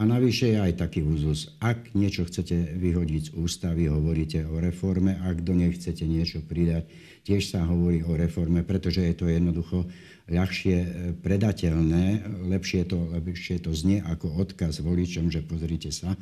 a 0.00 0.08
navyše 0.08 0.56
je 0.56 0.58
aj 0.64 0.80
taký 0.80 1.04
úzus. 1.04 1.52
Ak 1.60 1.92
niečo 1.92 2.24
chcete 2.24 2.72
vyhodiť 2.80 3.22
z 3.28 3.34
ústavy, 3.36 3.92
hovoríte 3.92 4.48
o 4.48 4.56
reforme. 4.56 5.20
Ak 5.20 5.44
do 5.44 5.52
nej 5.52 5.76
chcete 5.76 6.08
niečo 6.08 6.40
pridať, 6.40 6.88
tiež 7.28 7.52
sa 7.52 7.68
hovorí 7.68 8.00
o 8.00 8.16
reforme, 8.16 8.64
pretože 8.64 9.04
je 9.04 9.12
to 9.12 9.28
jednoducho 9.28 9.84
ľahšie 10.32 10.76
e, 10.80 10.88
predateľné, 11.20 12.24
lepšie 12.48 12.88
to, 12.88 13.12
lepšie 13.12 13.60
to 13.60 13.76
znie 13.76 14.00
ako 14.00 14.40
odkaz 14.40 14.80
voličom, 14.80 15.28
že 15.28 15.44
pozrite 15.44 15.92
sa, 15.92 16.16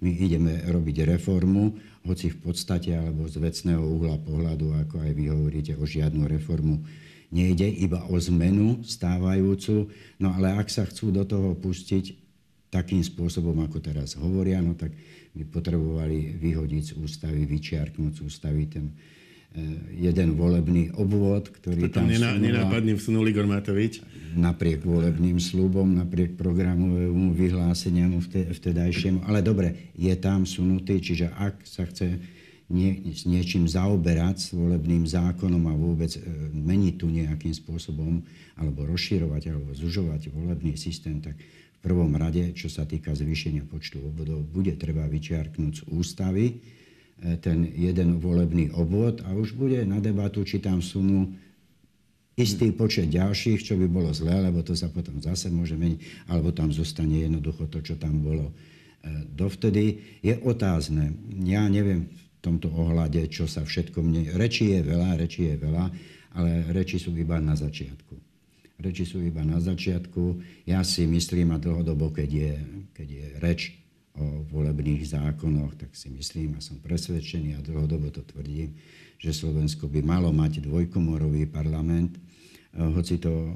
my 0.00 0.08
ideme 0.08 0.64
robiť 0.64 1.04
reformu, 1.04 1.76
hoci 2.08 2.32
v 2.32 2.38
podstate 2.40 2.96
alebo 2.96 3.28
z 3.28 3.44
vecného 3.44 3.82
uhla 3.84 4.16
pohľadu, 4.24 4.72
ako 4.88 5.04
aj 5.04 5.12
vy 5.12 5.24
hovoríte, 5.28 5.76
o 5.76 5.84
žiadnu 5.84 6.24
reformu 6.24 6.80
nejde, 7.28 7.68
iba 7.68 8.08
o 8.08 8.16
zmenu 8.16 8.80
stávajúcu. 8.88 9.92
No 10.16 10.32
ale 10.32 10.56
ak 10.56 10.72
sa 10.72 10.88
chcú 10.88 11.12
do 11.12 11.28
toho 11.28 11.52
pustiť 11.52 12.27
takým 12.68 13.00
spôsobom, 13.00 13.56
ako 13.64 13.80
teraz 13.80 14.16
hovoria, 14.20 14.60
no 14.60 14.76
tak 14.76 14.92
by 15.32 15.44
potrebovali 15.48 16.36
vyhodiť 16.36 16.82
z 16.84 16.92
ústavy, 17.00 17.48
vyčiarknúť 17.48 18.12
z 18.12 18.20
ústavy 18.20 18.68
ten 18.68 18.92
e, 18.92 19.64
jeden 20.04 20.36
volebný 20.36 20.92
obvod, 20.96 21.48
ktorý 21.48 21.88
to 21.88 22.00
tam, 22.00 22.12
nená, 22.12 22.36
nenápadne 22.36 22.96
vsunul 22.96 23.24
Igor 23.28 23.48
Matovič. 23.48 24.04
Napriek 24.36 24.84
volebným 24.84 25.40
slúbom, 25.40 25.88
napriek 25.88 26.36
programovému 26.36 27.32
vyhláseniu 27.32 28.20
vtedajšiemu. 28.52 29.24
Ale 29.24 29.40
dobre, 29.40 29.94
je 29.96 30.12
tam 30.20 30.44
sunutý, 30.44 31.00
čiže 31.00 31.32
ak 31.32 31.64
sa 31.64 31.88
chce 31.88 32.20
nie, 32.68 33.16
s 33.16 33.24
niečím 33.24 33.64
zaoberať 33.64 34.36
s 34.36 34.48
volebným 34.52 35.08
zákonom 35.08 35.72
a 35.72 35.74
vôbec 35.74 36.12
e, 36.12 36.20
meniť 36.52 36.94
tu 37.00 37.08
nejakým 37.08 37.56
spôsobom, 37.56 38.20
alebo 38.60 38.84
rozširovať, 38.84 39.42
alebo 39.48 39.72
zužovať 39.72 40.28
volebný 40.28 40.76
systém, 40.76 41.24
tak 41.24 41.40
v 41.78 41.86
prvom 41.86 42.10
rade, 42.18 42.58
čo 42.58 42.66
sa 42.66 42.82
týka 42.82 43.14
zvýšenia 43.14 43.62
počtu 43.70 44.02
obvodov, 44.02 44.42
bude 44.50 44.74
treba 44.74 45.06
vyčiarknúť 45.06 45.72
z 45.78 45.82
ústavy 45.94 46.44
e, 46.50 46.54
ten 47.38 47.62
jeden 47.70 48.18
volebný 48.18 48.74
obvod 48.74 49.22
a 49.22 49.30
už 49.30 49.54
bude 49.54 49.86
na 49.86 50.02
debatu, 50.02 50.42
či 50.42 50.58
tam 50.58 50.82
sunú 50.82 51.30
istý 52.34 52.74
počet 52.74 53.14
ďalších, 53.14 53.62
čo 53.62 53.78
by 53.78 53.86
bolo 53.86 54.10
zlé, 54.10 54.42
lebo 54.42 54.66
to 54.66 54.74
sa 54.74 54.90
potom 54.90 55.22
zase 55.22 55.54
môže 55.54 55.78
meniť, 55.78 56.30
alebo 56.30 56.50
tam 56.50 56.74
zostane 56.74 57.22
jednoducho 57.22 57.70
to, 57.70 57.78
čo 57.78 57.94
tam 57.94 58.26
bolo 58.26 58.50
e, 58.50 58.54
dovtedy. 59.30 60.18
Je 60.18 60.34
otázne. 60.42 61.14
Ja 61.46 61.62
neviem 61.70 62.10
v 62.10 62.18
tomto 62.42 62.74
ohľade, 62.74 63.22
čo 63.30 63.46
sa 63.46 63.62
všetko 63.62 64.02
mne... 64.02 64.34
Reči 64.34 64.74
je 64.74 64.82
veľa, 64.82 65.14
reči 65.14 65.46
je 65.46 65.54
veľa, 65.62 65.84
ale 66.34 66.66
reči 66.74 66.98
sú 66.98 67.14
iba 67.14 67.38
na 67.38 67.54
začiatku 67.54 68.27
reči 68.78 69.02
sú 69.02 69.18
iba 69.18 69.42
na 69.42 69.58
začiatku. 69.58 70.38
Ja 70.64 70.86
si 70.86 71.04
myslím, 71.04 71.54
a 71.54 71.58
dlhodobo, 71.58 72.14
keď 72.14 72.30
je, 72.30 72.52
keď 72.94 73.08
je 73.10 73.26
reč 73.42 73.60
o 74.18 74.42
volebných 74.50 75.02
zákonoch, 75.02 75.78
tak 75.78 75.94
si 75.94 76.10
myslím 76.14 76.58
a 76.58 76.60
som 76.62 76.78
presvedčený 76.82 77.58
a 77.58 77.62
dlhodobo 77.62 78.10
to 78.10 78.22
tvrdím, 78.26 78.74
že 79.18 79.34
Slovensko 79.34 79.86
by 79.90 80.02
malo 80.02 80.30
mať 80.34 80.62
dvojkomorový 80.62 81.50
parlament, 81.50 82.18
e, 82.18 82.20
hoci 82.78 83.18
to 83.18 83.54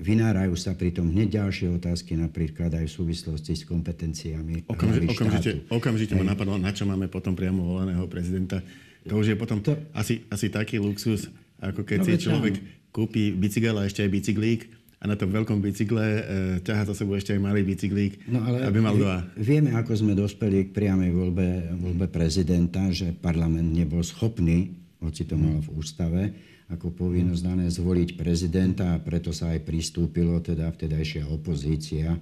vynárajú 0.00 0.56
sa 0.56 0.72
pritom 0.72 1.12
hneď 1.12 1.44
ďalšie 1.44 1.68
otázky, 1.76 2.16
napríklad 2.16 2.72
aj 2.72 2.88
v 2.88 2.92
súvislosti 2.92 3.52
s 3.52 3.68
kompetenciami 3.68 4.64
Okamži, 4.66 5.06
okamžite, 5.06 5.50
okamžite 5.68 6.12
ma 6.16 6.32
napadlo, 6.32 6.56
na 6.56 6.72
čo 6.72 6.88
máme 6.88 7.06
potom 7.12 7.36
priamo 7.36 7.76
voleného 7.76 8.08
prezidenta. 8.08 8.64
To 9.04 9.20
už 9.20 9.32
je 9.32 9.36
potom 9.36 9.60
to... 9.60 9.76
asi, 9.92 10.24
asi 10.32 10.48
taký 10.48 10.80
luxus, 10.80 11.28
ako 11.60 11.84
keď 11.84 11.98
no, 12.00 12.06
si 12.08 12.12
človek 12.16 12.54
kúpi 12.90 13.34
bicykel 13.34 13.74
a 13.78 13.86
ešte 13.86 14.02
aj 14.06 14.10
bicyklík 14.10 14.60
a 15.00 15.08
na 15.08 15.16
tom 15.16 15.32
veľkom 15.32 15.64
bicykle 15.64 16.04
e, 16.04 16.22
ťaha 16.60 16.92
za 16.92 16.94
sebou 16.94 17.16
ešte 17.16 17.32
aj 17.32 17.40
malý 17.40 17.64
bicyklík, 17.64 18.28
no 18.28 18.44
ale 18.44 18.68
aby 18.68 18.78
mal 18.84 18.92
dva. 18.92 19.24
Vieme, 19.32 19.72
ako 19.72 19.96
sme 19.96 20.12
dospeli 20.12 20.68
k 20.68 20.74
priamej 20.76 21.10
voľbe, 21.16 21.48
voľbe 21.80 22.06
prezidenta, 22.12 22.84
že 22.92 23.16
parlament 23.16 23.72
nebol 23.72 24.04
schopný, 24.04 24.76
hoci 25.00 25.24
to 25.24 25.40
malo 25.40 25.64
v 25.64 25.72
ústave, 25.72 26.22
ako 26.68 26.92
povinnosť 26.92 27.42
dané 27.42 27.66
zvoliť 27.72 28.20
prezidenta 28.20 28.92
a 28.92 29.00
preto 29.00 29.32
sa 29.32 29.56
aj 29.56 29.64
pristúpilo, 29.64 30.36
teda 30.44 30.68
vtedajšia 30.68 31.32
opozícia 31.32 32.12
e, 32.12 32.20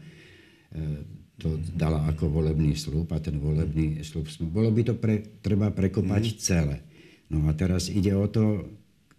to 1.39 1.55
dala 1.75 2.03
ako 2.11 2.31
volebný 2.31 2.75
slúb 2.75 3.11
a 3.15 3.23
ten 3.23 3.39
volebný 3.39 4.03
slúb... 4.03 4.27
Bolo 4.51 4.75
by 4.75 4.83
to 4.87 4.95
pre, 4.99 5.23
treba 5.39 5.71
prekopať 5.71 6.23
mm. 6.35 6.39
celé. 6.39 6.77
No 7.31 7.47
a 7.47 7.55
teraz 7.55 7.87
ide 7.91 8.11
o 8.15 8.27
to, 8.27 8.67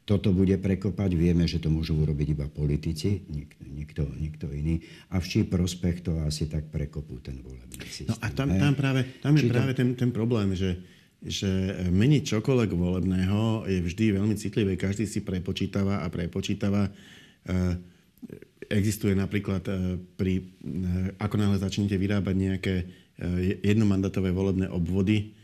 toto 0.09 0.33
bude 0.33 0.57
prekopať. 0.57 1.13
Vieme, 1.13 1.45
že 1.45 1.61
to 1.61 1.69
môžu 1.69 1.93
urobiť 1.93 2.33
iba 2.33 2.49
politici, 2.49 3.21
nikto, 3.29 3.61
nikto, 3.69 4.03
nikto 4.17 4.45
iný. 4.49 4.81
A 5.13 5.21
v 5.21 5.25
čí 5.29 5.39
prospech 5.45 6.01
to 6.01 6.17
asi 6.25 6.49
tak 6.49 6.73
prekopú 6.73 7.21
ten 7.21 7.37
volebný 7.45 7.77
systém. 7.85 8.09
No 8.09 8.17
a 8.17 8.33
tam, 8.33 8.49
tam, 8.49 8.73
práve, 8.73 9.05
tam 9.21 9.37
je 9.37 9.45
práve 9.45 9.77
ten, 9.77 9.93
ten 9.93 10.09
problém, 10.09 10.57
že, 10.57 10.81
že 11.21 11.85
meniť 11.93 12.25
čokoľvek 12.25 12.71
volebného 12.73 13.69
je 13.69 13.79
vždy 13.85 14.17
veľmi 14.17 14.33
citlivé. 14.33 14.73
Každý 14.73 15.05
si 15.05 15.21
prepočítava 15.21 16.01
a 16.01 16.09
prepočítava. 16.09 16.89
E, 16.89 16.91
existuje 18.65 19.13
napríklad 19.13 19.61
e, 19.69 20.01
pri, 20.17 20.33
e, 20.41 20.43
ako 21.21 21.35
náhle 21.37 21.61
začnete 21.61 21.93
vyrábať 21.93 22.35
nejaké 22.35 22.75
jednomandatové 23.67 24.31
volebné 24.31 24.71
obvody, 24.71 25.35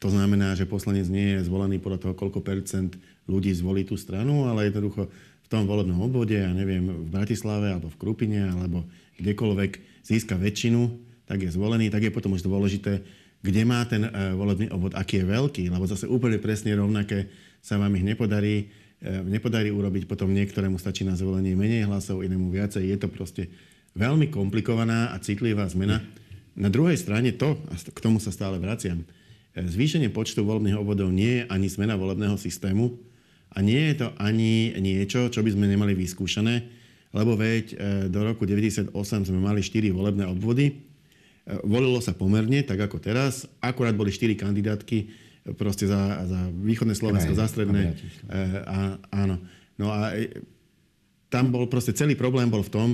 to 0.00 0.08
znamená, 0.08 0.56
že 0.56 0.64
poslanec 0.64 1.04
nie 1.12 1.36
je 1.36 1.44
zvolený 1.44 1.76
podľa 1.84 2.00
toho, 2.00 2.14
koľko 2.16 2.40
percent 2.40 2.96
ľudí 3.32 3.56
zvolí 3.56 3.88
tú 3.88 3.96
stranu, 3.96 4.44
ale 4.44 4.68
jednoducho 4.68 5.08
v 5.42 5.48
tom 5.48 5.64
volebnom 5.64 6.04
obvode, 6.04 6.36
ja 6.36 6.52
neviem, 6.52 6.84
v 6.84 7.08
Bratislave 7.08 7.72
alebo 7.72 7.88
v 7.88 7.96
Krupine 7.96 8.52
alebo 8.52 8.84
kdekoľvek 9.16 10.04
získa 10.04 10.36
väčšinu, 10.36 10.92
tak 11.24 11.48
je 11.48 11.50
zvolený, 11.50 11.88
tak 11.88 12.04
je 12.04 12.12
potom 12.12 12.36
už 12.36 12.44
dôležité, 12.44 13.00
kde 13.40 13.62
má 13.64 13.80
ten 13.88 14.04
uh, 14.04 14.36
volebný 14.36 14.68
obvod, 14.68 14.92
aký 14.92 15.24
je 15.24 15.26
veľký, 15.26 15.64
lebo 15.72 15.88
zase 15.88 16.04
úplne 16.04 16.36
presne 16.36 16.76
rovnaké 16.76 17.32
sa 17.64 17.80
vám 17.80 17.96
ich 17.96 18.04
nepodarí, 18.04 18.68
uh, 19.02 19.24
nepodarí 19.24 19.72
urobiť, 19.72 20.04
potom 20.04 20.30
niektorému 20.30 20.76
stačí 20.76 21.02
na 21.02 21.16
zvolenie 21.16 21.56
menej 21.56 21.88
hlasov, 21.88 22.22
inému 22.22 22.52
viacej. 22.52 22.86
Je 22.86 22.98
to 23.00 23.08
proste 23.08 23.48
veľmi 23.96 24.28
komplikovaná 24.28 25.10
a 25.10 25.16
citlivá 25.18 25.66
zmena. 25.66 26.04
Na 26.52 26.68
druhej 26.68 27.00
strane 27.00 27.32
to, 27.32 27.56
a 27.72 27.74
k 27.76 27.98
tomu 28.04 28.20
sa 28.20 28.28
stále 28.28 28.60
vraciam, 28.60 29.02
Zvýšenie 29.52 30.08
počtu 30.08 30.48
volebných 30.48 30.80
obvodov 30.80 31.12
nie 31.12 31.44
je 31.44 31.48
ani 31.52 31.68
zmena 31.68 31.92
volebného 32.00 32.40
systému 32.40 32.96
a 33.52 33.58
nie 33.60 33.92
je 33.92 33.94
to 34.00 34.08
ani 34.16 34.72
niečo, 34.80 35.28
čo 35.28 35.44
by 35.44 35.52
sme 35.52 35.68
nemali 35.68 35.92
vyskúšané, 35.92 36.64
lebo 37.12 37.36
veď 37.36 37.64
e, 37.72 37.76
do 38.08 38.24
roku 38.24 38.48
1998 38.48 39.28
sme 39.28 39.40
mali 39.40 39.60
4 39.60 39.92
volebné 39.92 40.24
obvody. 40.24 40.72
E, 40.72 40.74
volilo 41.60 42.00
sa 42.00 42.16
pomerne, 42.16 42.64
tak 42.64 42.80
ako 42.80 42.96
teraz. 42.96 43.44
Akurát 43.60 43.92
boli 43.92 44.08
4 44.08 44.32
kandidátky 44.40 44.98
e, 45.04 45.06
proste 45.52 45.84
za, 45.84 46.24
za 46.24 46.40
východné 46.48 46.96
Slovensko, 46.96 47.36
za 47.36 47.44
stredné. 47.44 47.92
A, 48.64 48.96
áno. 49.12 49.36
No 49.76 49.92
a 49.92 50.16
tam 51.28 51.52
bol 51.52 51.68
proste 51.68 51.92
celý 51.92 52.16
problém 52.16 52.48
bol 52.48 52.64
v 52.64 52.72
tom, 52.72 52.88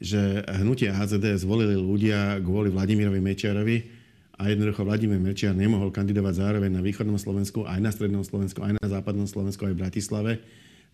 že 0.00 0.42
hnutie 0.62 0.90
HZD 0.90 1.38
zvolili 1.38 1.76
ľudia 1.76 2.40
kvôli 2.42 2.72
Vladimirovi 2.72 3.20
Mečiarovi, 3.20 3.99
a 4.40 4.48
jednoducho 4.48 4.88
Vladimír 4.88 5.20
Mečiar 5.20 5.52
nemohol 5.52 5.92
kandidovať 5.92 6.40
zároveň 6.40 6.72
na 6.72 6.80
východnom 6.80 7.20
Slovensku, 7.20 7.68
aj 7.68 7.76
na 7.76 7.92
strednom 7.92 8.24
Slovensku, 8.24 8.64
aj 8.64 8.80
na 8.80 8.86
západnom 8.88 9.28
Slovensku, 9.28 9.68
aj 9.68 9.76
v 9.76 9.80
Bratislave. 9.84 10.32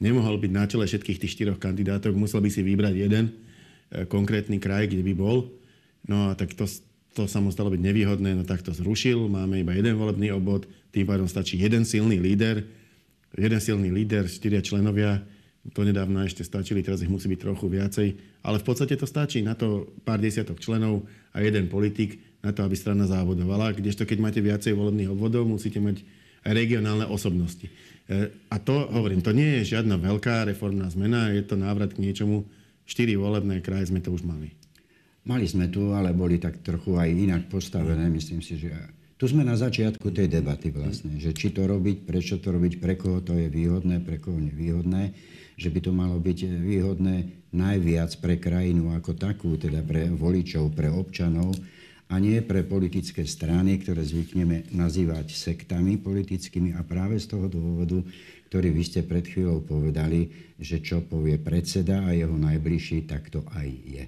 Nemohol 0.03 0.43
byť 0.43 0.50
na 0.50 0.67
čele 0.67 0.91
všetkých 0.91 1.23
tých 1.23 1.33
štyroch 1.38 1.62
kandidátov, 1.62 2.11
musel 2.19 2.43
by 2.43 2.50
si 2.50 2.67
vybrať 2.67 2.95
jeden 2.99 3.31
e, 3.31 4.03
konkrétny 4.11 4.59
kraj, 4.59 4.91
kde 4.91 5.07
by 5.07 5.15
bol. 5.15 5.47
No 6.11 6.35
a 6.35 6.35
tak 6.35 6.59
to, 6.59 6.67
to 7.15 7.31
sa 7.31 7.38
mu 7.38 7.55
stalo 7.55 7.71
byť 7.71 7.79
nevýhodné, 7.87 8.35
no 8.35 8.43
tak 8.43 8.67
to 8.67 8.75
zrušil. 8.75 9.31
Máme 9.31 9.62
iba 9.62 9.79
jeden 9.79 9.95
volebný 9.95 10.35
obvod, 10.35 10.67
tým 10.91 11.07
pádom 11.07 11.31
stačí 11.31 11.55
jeden 11.55 11.87
silný 11.87 12.19
líder, 12.19 12.67
jeden 13.38 13.61
silný 13.62 13.95
líder, 13.95 14.26
štyria 14.26 14.59
členovia, 14.59 15.23
to 15.73 15.81
nedávno 15.83 16.23
ešte 16.23 16.47
stačili, 16.47 16.85
teraz 16.85 17.03
ich 17.03 17.11
musí 17.11 17.27
byť 17.27 17.41
trochu 17.43 17.67
viacej. 17.67 18.09
Ale 18.47 18.63
v 18.63 18.67
podstate 18.67 18.95
to 18.95 19.09
stačí 19.09 19.43
na 19.43 19.59
to 19.59 19.91
pár 20.07 20.23
desiatok 20.23 20.63
členov 20.63 21.07
a 21.35 21.43
jeden 21.43 21.67
politik 21.67 22.23
na 22.45 22.55
to, 22.55 22.63
aby 22.63 22.79
strana 22.79 23.09
závodovala. 23.11 23.75
Kdežto 23.75 24.07
keď 24.07 24.19
máte 24.23 24.41
viacej 24.45 24.77
volebných 24.79 25.11
obvodov, 25.11 25.49
musíte 25.49 25.83
mať 25.83 26.07
regionálne 26.47 27.11
osobnosti. 27.11 27.67
E, 27.67 28.31
a 28.47 28.57
to, 28.63 28.87
hovorím, 28.87 29.25
to 29.25 29.35
nie 29.35 29.63
je 29.63 29.75
žiadna 29.75 29.99
veľká 29.99 30.47
reformná 30.47 30.87
zmena, 30.93 31.35
je 31.35 31.43
to 31.43 31.59
návrat 31.59 31.91
k 31.97 32.03
niečomu. 32.03 32.47
Štyri 32.87 33.19
volebné 33.19 33.59
kraje 33.67 33.91
sme 33.91 33.99
to 33.99 34.15
už 34.15 34.23
mali. 34.23 34.55
Mali 35.27 35.43
sme 35.51 35.67
tu, 35.67 35.91
ale 35.91 36.15
boli 36.15 36.39
tak 36.39 36.63
trochu 36.63 36.95
aj 36.95 37.11
inak 37.11 37.43
postavené. 37.51 38.07
Myslím 38.07 38.39
si, 38.39 38.63
že 38.63 38.71
tu 39.19 39.27
sme 39.27 39.43
na 39.43 39.59
začiatku 39.59 40.15
tej 40.15 40.31
debaty 40.31 40.71
vlastne, 40.71 41.19
že 41.19 41.35
či 41.35 41.51
to 41.51 41.67
robiť, 41.67 42.07
prečo 42.07 42.39
to 42.39 42.55
robiť, 42.55 42.79
pre 42.79 42.95
koho 42.95 43.25
to 43.25 43.35
je 43.35 43.51
výhodné, 43.51 44.05
pre 44.07 44.23
koho 44.23 44.39
nevýhodné, 44.39 45.03
že 45.57 45.73
by 45.73 45.81
to 45.81 45.93
malo 45.93 46.21
byť 46.21 46.39
výhodné 46.61 47.49
najviac 47.57 48.13
pre 48.21 48.37
krajinu 48.37 48.93
ako 48.93 49.17
takú, 49.17 49.57
teda 49.57 49.81
pre 49.81 50.13
voličov, 50.13 50.77
pre 50.77 50.93
občanov, 50.93 51.57
a 52.07 52.23
nie 52.23 52.39
pre 52.39 52.63
politické 52.63 53.27
strany, 53.27 53.83
ktoré 53.83 54.07
zvykneme 54.07 54.71
nazývať 54.71 55.35
sektami 55.35 55.99
politickými 55.99 56.79
a 56.79 56.87
práve 56.87 57.19
z 57.19 57.35
toho 57.35 57.51
dôvodu, 57.51 57.99
ktorý 58.47 58.71
vy 58.71 58.83
ste 58.87 59.03
pred 59.03 59.27
chvíľou 59.27 59.67
povedali, 59.67 60.31
že 60.63 60.79
čo 60.79 61.03
povie 61.03 61.35
predseda 61.43 62.07
a 62.07 62.15
jeho 62.15 62.39
najbližší, 62.39 63.11
tak 63.11 63.27
to 63.35 63.43
aj 63.51 63.67
je. 63.67 64.05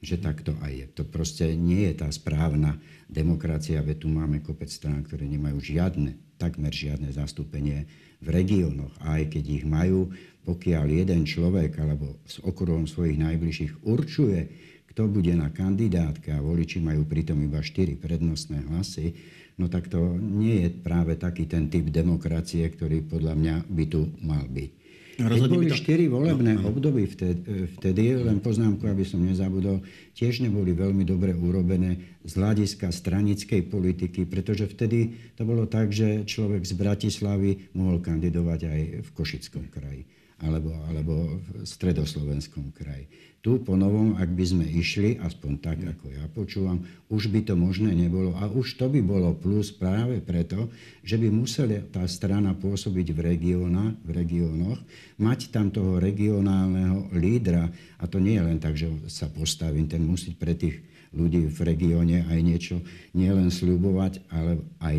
Že 0.00 0.16
takto 0.24 0.56
aj 0.64 0.72
je. 0.72 0.86
To 0.96 1.02
proste 1.04 1.52
nie 1.52 1.84
je 1.92 2.00
tá 2.00 2.08
správna 2.08 2.80
demokracia, 3.12 3.84
veď 3.84 3.96
tu 4.00 4.08
máme 4.08 4.40
kopec 4.40 4.72
strán, 4.72 5.04
ktoré 5.04 5.28
nemajú 5.28 5.60
žiadne, 5.60 6.16
takmer 6.40 6.72
žiadne 6.72 7.12
zastúpenie 7.12 7.84
v 8.24 8.28
regiónoch. 8.32 8.94
A 9.04 9.20
aj 9.20 9.36
keď 9.36 9.44
ich 9.52 9.64
majú, 9.68 10.08
pokiaľ 10.48 11.04
jeden 11.04 11.28
človek 11.28 11.76
alebo 11.76 12.16
s 12.24 12.40
okruhom 12.40 12.88
svojich 12.88 13.20
najbližších 13.20 13.84
určuje, 13.84 14.48
kto 14.88 15.04
bude 15.04 15.36
na 15.36 15.52
kandidátke 15.52 16.32
a 16.32 16.40
voliči 16.40 16.80
majú 16.80 17.04
pritom 17.04 17.36
iba 17.44 17.60
4 17.60 18.00
prednostné 18.00 18.64
hlasy, 18.72 19.12
no 19.60 19.68
tak 19.68 19.92
to 19.92 20.16
nie 20.16 20.64
je 20.64 20.68
práve 20.72 21.20
taký 21.20 21.44
ten 21.44 21.68
typ 21.68 21.92
demokracie, 21.92 22.64
ktorý 22.64 23.04
podľa 23.04 23.36
mňa 23.36 23.54
by 23.68 23.84
tu 23.92 24.08
mal 24.24 24.48
byť. 24.48 24.70
Keď 25.18 25.50
boli 25.50 25.68
to... 25.68 25.76
4 25.76 26.08
volebné 26.08 26.52
no, 26.56 26.62
no. 26.64 26.70
období 26.72 27.04
vtedy, 27.10 27.42
vtedy, 27.76 28.22
len 28.22 28.38
poznámku, 28.38 28.86
aby 28.86 29.02
som 29.02 29.18
nezabudol, 29.18 29.82
tiež 30.14 30.40
neboli 30.46 30.72
veľmi 30.72 31.02
dobre 31.02 31.34
urobené 31.34 32.22
z 32.22 32.32
hľadiska 32.38 32.88
stranickej 32.88 33.66
politiky, 33.66 34.24
pretože 34.30 34.70
vtedy 34.70 35.34
to 35.34 35.42
bolo 35.42 35.66
tak, 35.66 35.90
že 35.90 36.22
človek 36.22 36.62
z 36.62 36.72
Bratislavy 36.78 37.74
mohol 37.74 37.98
kandidovať 37.98 38.60
aj 38.64 38.80
v 39.04 39.08
Košickom 39.12 39.66
kraji 39.74 40.06
alebo, 40.38 40.70
alebo 40.86 41.42
v 41.42 41.66
stredoslovenskom 41.66 42.70
kraji. 42.70 43.10
Tu 43.38 43.54
po 43.62 43.78
novom, 43.78 44.18
ak 44.18 44.34
by 44.34 44.44
sme 44.44 44.66
išli, 44.66 45.14
aspoň 45.22 45.52
tak, 45.62 45.78
ako 45.86 46.10
ja 46.10 46.26
počúvam, 46.26 46.82
už 47.06 47.30
by 47.30 47.46
to 47.46 47.54
možné 47.54 47.94
nebolo. 47.94 48.34
A 48.34 48.50
už 48.50 48.74
to 48.74 48.90
by 48.90 48.98
bolo 48.98 49.30
plus 49.34 49.70
práve 49.70 50.18
preto, 50.18 50.66
že 51.06 51.14
by 51.18 51.30
musela 51.30 51.78
tá 51.86 52.02
strana 52.10 52.54
pôsobiť 52.58 53.14
v, 53.14 53.18
regióna, 53.34 53.94
v 54.02 54.10
regiónoch, 54.10 54.82
mať 55.22 55.54
tam 55.54 55.70
toho 55.70 56.02
regionálneho 56.02 57.14
lídra. 57.14 57.70
A 58.02 58.10
to 58.10 58.18
nie 58.18 58.34
je 58.34 58.42
len 58.42 58.58
tak, 58.58 58.74
že 58.74 58.90
sa 59.06 59.30
postavím, 59.30 59.86
ten 59.86 60.02
musí 60.02 60.34
pre 60.34 60.58
tých 60.58 60.82
ľudí 61.14 61.46
v 61.46 61.58
regióne 61.62 62.26
aj 62.26 62.40
niečo 62.42 62.76
nielen 63.14 63.54
sľubovať, 63.54 64.28
ale 64.34 64.66
aj 64.82 64.96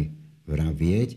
vravieť. 0.48 1.10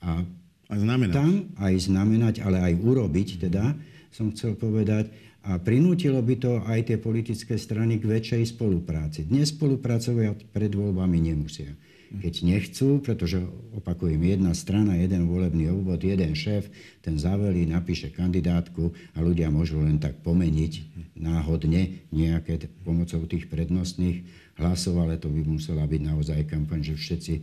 A 0.00 0.24
aj 0.70 0.78
znamenať. 0.78 1.14
Tam 1.14 1.32
aj 1.58 1.74
znamenať, 1.90 2.34
ale 2.46 2.62
aj 2.62 2.74
urobiť 2.78 3.28
teda, 3.50 3.74
som 4.14 4.30
chcel 4.30 4.54
povedať. 4.54 5.10
A 5.40 5.56
prinútilo 5.56 6.20
by 6.20 6.34
to 6.36 6.52
aj 6.68 6.92
tie 6.92 6.96
politické 7.00 7.56
strany 7.56 7.96
k 7.96 8.06
väčšej 8.06 8.54
spolupráci. 8.54 9.24
Dnes 9.24 9.50
spolupracovať 9.56 10.52
pred 10.52 10.72
voľbami 10.72 11.16
nemusia. 11.32 11.72
Keď 12.10 12.34
nechcú, 12.42 12.98
pretože 12.98 13.38
opakujem, 13.70 14.18
jedna 14.18 14.50
strana, 14.50 14.98
jeden 14.98 15.30
volebný 15.30 15.70
obvod, 15.70 16.02
jeden 16.02 16.34
šéf, 16.34 16.66
ten 17.06 17.14
zavelí, 17.14 17.70
napíše 17.70 18.10
kandidátku 18.10 18.90
a 19.14 19.22
ľudia 19.22 19.46
môžu 19.46 19.78
len 19.78 20.02
tak 20.02 20.18
pomeniť 20.26 20.72
náhodne 21.14 22.02
nejaké 22.10 22.66
pomocou 22.82 23.22
tých 23.30 23.46
prednostných 23.46 24.26
hlasov, 24.58 24.98
ale 24.98 25.22
to 25.22 25.30
by 25.30 25.40
musela 25.46 25.86
byť 25.86 26.00
naozaj 26.02 26.50
kampaň, 26.50 26.82
že 26.82 26.98
všetci 26.98 27.34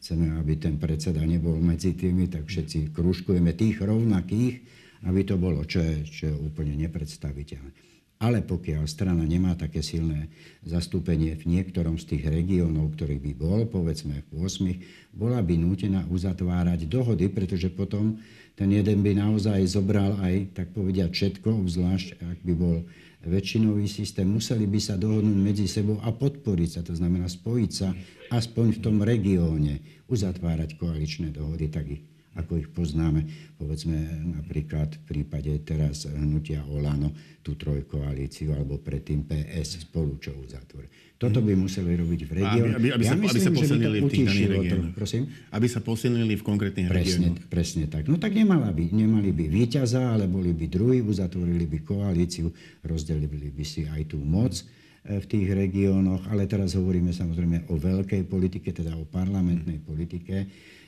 chceme, 0.00 0.38
aby 0.38 0.56
ten 0.60 0.76
predseda 0.76 1.24
nebol 1.24 1.56
medzi 1.58 1.96
tými, 1.96 2.28
tak 2.30 2.46
všetci 2.46 2.94
krúžkujeme 2.94 3.52
tých 3.56 3.82
rovnakých, 3.82 4.62
aby 5.04 5.20
to 5.24 5.36
bolo, 5.36 5.62
čo 5.66 5.82
je, 5.82 5.96
čo 6.06 6.22
je 6.30 6.34
úplne 6.36 6.74
nepredstaviteľné. 6.76 7.86
Ale 8.16 8.40
pokiaľ 8.40 8.88
strana 8.88 9.28
nemá 9.28 9.52
také 9.60 9.84
silné 9.84 10.32
zastúpenie 10.64 11.36
v 11.36 11.52
niektorom 11.52 12.00
z 12.00 12.16
tých 12.16 12.24
regiónov, 12.32 12.96
ktorý 12.96 13.20
by 13.20 13.32
bol, 13.36 13.60
povedzme 13.68 14.24
v 14.32 14.40
8, 14.40 15.12
bola 15.12 15.44
by 15.44 15.60
nútená 15.60 16.08
uzatvárať 16.08 16.88
dohody, 16.88 17.28
pretože 17.28 17.68
potom 17.68 18.16
ten 18.56 18.72
jeden 18.72 19.04
by 19.04 19.12
naozaj 19.20 19.60
zobral 19.68 20.16
aj, 20.24 20.56
tak 20.56 20.72
povediať, 20.72 21.12
všetko, 21.12 21.60
obzvlášť 21.60 22.16
ak 22.24 22.38
by 22.40 22.54
bol 22.56 22.88
väčšinový 23.26 23.90
systém, 23.90 24.26
museli 24.26 24.64
by 24.64 24.80
sa 24.80 24.94
dohodnúť 24.96 25.38
medzi 25.38 25.66
sebou 25.66 25.98
a 26.00 26.14
podporiť 26.14 26.70
sa, 26.70 26.80
to 26.86 26.94
znamená 26.94 27.26
spojiť 27.28 27.70
sa 27.70 27.92
aspoň 28.32 28.66
v 28.78 28.82
tom 28.82 28.96
regióne, 29.02 29.82
uzatvárať 30.06 30.78
koaličné 30.78 31.34
dohody, 31.34 31.66
tak 31.68 31.84
ich 31.90 32.02
ako 32.36 32.52
ich 32.60 32.68
poznáme, 32.68 33.24
povedzme 33.56 33.96
napríklad 34.36 34.92
v 34.92 35.02
prípade 35.08 35.50
teraz 35.64 36.04
hnutia 36.04 36.60
Olano, 36.68 37.12
tú 37.40 37.56
trojkoalíciu, 37.56 38.52
alebo 38.52 38.82
predtým 38.82 39.24
PS 39.24 39.86
spolu, 39.86 40.20
čo 40.20 40.34
uzatvorili. 40.36 41.06
Toto 41.16 41.40
by 41.40 41.56
museli 41.56 41.96
robiť 41.96 42.20
v 42.28 42.32
regióne. 42.44 42.74
Aby, 42.76 42.88
aby, 42.92 43.04
ja 43.08 43.16
sa, 43.16 43.16
myslím, 43.16 43.40
aby 43.40 43.40
sa 43.40 43.52
posilnili 43.56 43.98
v 44.04 44.08
tých 44.12 44.26
daných 44.28 44.50
regiónoch. 44.52 44.92
Prosím? 44.92 45.22
Aby 45.48 45.66
sa 45.72 45.80
posilnili 45.80 46.34
v 46.36 46.42
konkrétnych 46.44 46.88
presne, 46.92 47.32
regiónoch. 47.32 47.48
Presne 47.48 47.84
tak. 47.88 48.04
No 48.04 48.20
tak 48.20 48.36
nemala 48.36 48.68
by, 48.68 48.84
nemali 48.92 49.32
by 49.32 49.44
víťaza, 49.48 50.12
ale 50.12 50.28
boli 50.28 50.52
by 50.52 50.66
druhí, 50.68 51.00
uzatvorili 51.00 51.64
by 51.64 51.78
koalíciu, 51.88 52.52
rozdelili 52.84 53.48
by 53.48 53.64
si 53.64 53.88
aj 53.88 54.12
tú 54.12 54.20
moc 54.20 54.60
e, 54.60 55.16
v 55.16 55.24
tých 55.24 55.46
regiónoch, 55.56 56.28
ale 56.28 56.44
teraz 56.44 56.76
hovoríme 56.76 57.16
samozrejme 57.16 57.72
o 57.72 57.80
veľkej 57.80 58.28
politike, 58.28 58.76
teda 58.76 58.92
o 58.92 59.08
parlamentnej 59.08 59.80
politike 59.80 60.44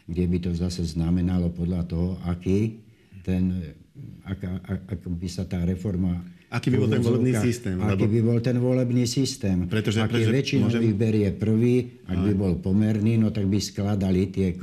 kde 0.08 0.24
by 0.24 0.38
to 0.40 0.50
zase 0.56 0.88
znamenalo 0.88 1.52
podľa 1.52 1.84
toho, 1.84 2.16
aký 2.24 2.80
ten, 3.22 3.76
ak, 4.24 4.40
ak, 4.64 4.80
ak 4.96 5.00
by 5.04 5.28
sa 5.28 5.44
tá 5.44 5.62
reforma 5.68 6.24
Aký 6.48 6.72
by 6.72 6.80
bol 6.80 6.88
ten 6.88 7.04
volebný 7.04 7.32
systém? 7.36 7.76
Aký 7.76 8.08
lebo... 8.08 8.12
by 8.16 8.20
bol 8.24 8.38
ten 8.40 8.56
volebný 8.56 9.04
systém? 9.04 9.68
Pretože, 9.68 10.00
Aký 10.00 10.16
pretože 10.16 10.32
väčšinou 10.32 10.72
môžem... 10.72 10.96
berie 10.96 11.28
prvý, 11.36 12.00
ak 12.08 12.18
by 12.24 12.32
bol 12.32 12.56
pomerný, 12.56 13.20
no 13.20 13.28
tak 13.28 13.44
by 13.52 13.60
skladali 13.60 14.32
tie 14.32 14.56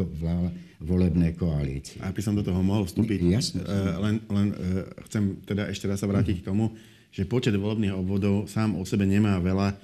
volebné 0.82 1.38
koalície. 1.38 2.02
By 2.02 2.22
som 2.26 2.34
do 2.34 2.42
toho 2.42 2.58
mohol 2.66 2.90
vstúpiť, 2.90 3.20
Jasne. 3.30 3.62
Uh, 3.62 4.02
len, 4.02 4.16
len 4.34 4.48
uh, 4.54 4.86
chcem 5.06 5.38
teda 5.46 5.70
ešte 5.70 5.86
raz 5.86 6.02
sa 6.02 6.10
vrátiť 6.10 6.42
k 6.42 6.48
tomu, 6.50 6.74
že 7.14 7.30
počet 7.30 7.54
volebných 7.54 7.94
obvodov 7.94 8.50
sám 8.50 8.74
o 8.78 8.84
sebe 8.86 9.06
nemá 9.06 9.38
veľa 9.38 9.74
uh, 9.74 9.78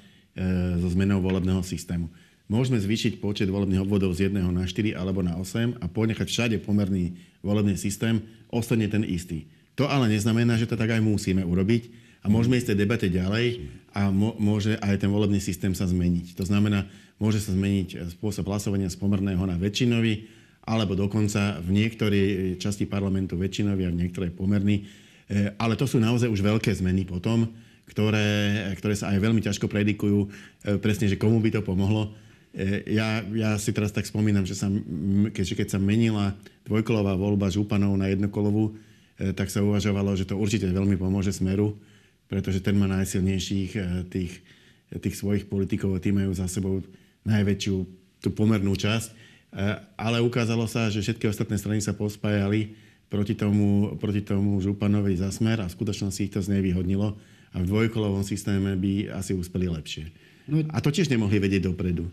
so 0.82 0.89
zmenou 0.89 1.21
volebného 1.21 1.62
systému. 1.62 2.10
Môžeme 2.51 2.83
zvýšiť 2.83 3.23
počet 3.23 3.47
volebných 3.47 3.79
obvodov 3.79 4.11
z 4.11 4.27
1 4.27 4.43
na 4.51 4.67
4 4.67 4.91
alebo 4.91 5.23
na 5.23 5.39
8 5.39 5.79
a 5.79 5.87
ponechať 5.87 6.27
všade 6.27 6.55
pomerný 6.67 7.15
volebný 7.39 7.79
systém, 7.79 8.19
ostane 8.51 8.91
ten 8.91 9.07
istý. 9.07 9.47
To 9.79 9.87
ale 9.87 10.11
neznamená, 10.11 10.59
že 10.59 10.67
to 10.67 10.75
tak 10.75 10.91
aj 10.91 10.99
musíme 10.99 11.47
urobiť 11.47 11.87
a 12.19 12.27
môžeme 12.27 12.59
ísť 12.59 12.75
tej 12.75 12.81
debate 12.83 13.07
ďalej 13.07 13.71
a 13.95 14.11
môže 14.11 14.75
aj 14.83 14.99
ten 14.99 15.07
volebný 15.07 15.39
systém 15.39 15.71
sa 15.71 15.87
zmeniť. 15.87 16.35
To 16.35 16.43
znamená, 16.43 16.91
môže 17.23 17.39
sa 17.39 17.55
zmeniť 17.55 18.19
spôsob 18.19 18.43
hlasovania 18.51 18.91
z 18.91 18.99
pomerného 18.99 19.47
na 19.47 19.55
väčšinový, 19.55 20.27
alebo 20.67 20.99
dokonca 20.99 21.55
v 21.63 21.71
niektorej 21.71 22.59
časti 22.59 22.83
parlamentu 22.83 23.39
väčšinový 23.39 23.87
a 23.87 23.93
v 23.95 23.99
niektorej 24.05 24.35
pomerný. 24.35 24.83
E, 25.31 25.55
ale 25.55 25.79
to 25.79 25.87
sú 25.87 26.03
naozaj 26.03 26.27
už 26.27 26.43
veľké 26.43 26.75
zmeny 26.75 27.07
potom, 27.07 27.47
ktoré, 27.87 28.59
ktoré 28.75 28.93
sa 28.99 29.15
aj 29.15 29.23
veľmi 29.23 29.39
ťažko 29.39 29.71
predikujú, 29.71 30.19
e, 30.27 30.77
presne, 30.83 31.07
že 31.07 31.15
komu 31.15 31.39
by 31.39 31.49
to 31.55 31.63
pomohlo. 31.63 32.11
E, 32.51 32.83
ja, 32.91 33.23
ja 33.23 33.55
si 33.55 33.71
teraz 33.71 33.95
tak 33.95 34.03
spomínam, 34.03 34.43
že 34.43 34.59
sa, 34.59 34.67
keď, 35.31 35.63
keď 35.63 35.67
sa 35.71 35.79
menila 35.79 36.35
dvojkolová 36.67 37.15
voľba 37.15 37.47
županov 37.47 37.95
na 37.95 38.11
jednokolovú, 38.11 38.75
e, 39.15 39.31
tak 39.31 39.47
sa 39.47 39.63
uvažovalo, 39.63 40.11
že 40.19 40.27
to 40.27 40.35
určite 40.35 40.67
veľmi 40.67 40.99
pomôže 40.99 41.31
Smeru, 41.31 41.79
pretože 42.27 42.59
ten 42.59 42.75
má 42.75 42.91
najsilnejších 42.91 43.71
e, 43.75 43.81
tých, 44.11 44.33
tých 44.91 45.15
svojich 45.15 45.47
politikov 45.47 45.95
a 45.95 46.03
tí 46.03 46.11
majú 46.11 46.35
za 46.35 46.51
sebou 46.51 46.83
najväčšiu 47.23 47.75
tú 48.19 48.29
pomernú 48.35 48.75
časť. 48.75 49.31
Ale 49.99 50.23
ukázalo 50.23 50.63
sa, 50.63 50.87
že 50.87 51.03
všetky 51.03 51.27
ostatné 51.27 51.59
strany 51.59 51.83
sa 51.83 51.91
pospájali 51.91 52.71
proti 53.11 53.35
tomu, 53.35 53.99
proti 53.99 54.23
tomu 54.23 54.55
Županovi 54.63 55.19
za 55.19 55.27
Smer 55.27 55.59
a 55.59 55.67
v 55.67 55.75
skutočnosti 55.75 56.23
ich 56.23 56.31
to 56.31 56.39
znevýhodnilo 56.39 57.19
a 57.51 57.55
v 57.59 57.67
dvojkolovom 57.67 58.23
systéme 58.23 58.79
by 58.79 59.11
asi 59.11 59.35
uspeli 59.35 59.67
lepšie. 59.67 60.07
No, 60.47 60.63
a 60.71 60.79
to 60.79 60.89
tiež 60.89 61.11
nemohli 61.11 61.37
vedieť 61.37 61.67
dopredu. 61.67 62.07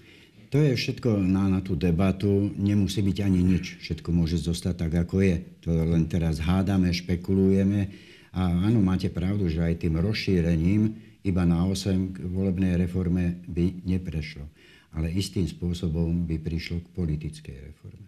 To 0.49 0.57
je 0.57 0.73
všetko 0.73 1.21
na, 1.21 1.45
na 1.45 1.61
tú 1.61 1.77
debatu, 1.77 2.49
nemusí 2.57 3.05
byť 3.05 3.19
ani 3.21 3.45
nič. 3.45 3.85
Všetko 3.85 4.09
môže 4.17 4.41
zostať 4.41 4.89
tak, 4.89 4.93
ako 5.05 5.21
je. 5.21 5.37
To 5.69 5.77
len 5.77 6.09
teraz 6.09 6.41
hádame, 6.41 6.89
špekulujeme 6.89 7.93
A 8.33 8.49
áno, 8.69 8.81
máte 8.81 9.13
pravdu, 9.13 9.49
že 9.53 9.61
aj 9.61 9.85
tým 9.85 10.01
rozšírením 10.01 10.97
iba 11.25 11.45
na 11.45 11.69
8 11.69 12.15
k 12.15 12.17
volebnej 12.29 12.81
reforme 12.81 13.45
by 13.45 13.85
neprešlo. 13.85 14.49
Ale 14.97 15.13
istým 15.13 15.45
spôsobom 15.45 16.25
by 16.25 16.41
prišlo 16.41 16.81
k 16.81 16.89
politickej 16.97 17.57
reforme. 17.73 18.07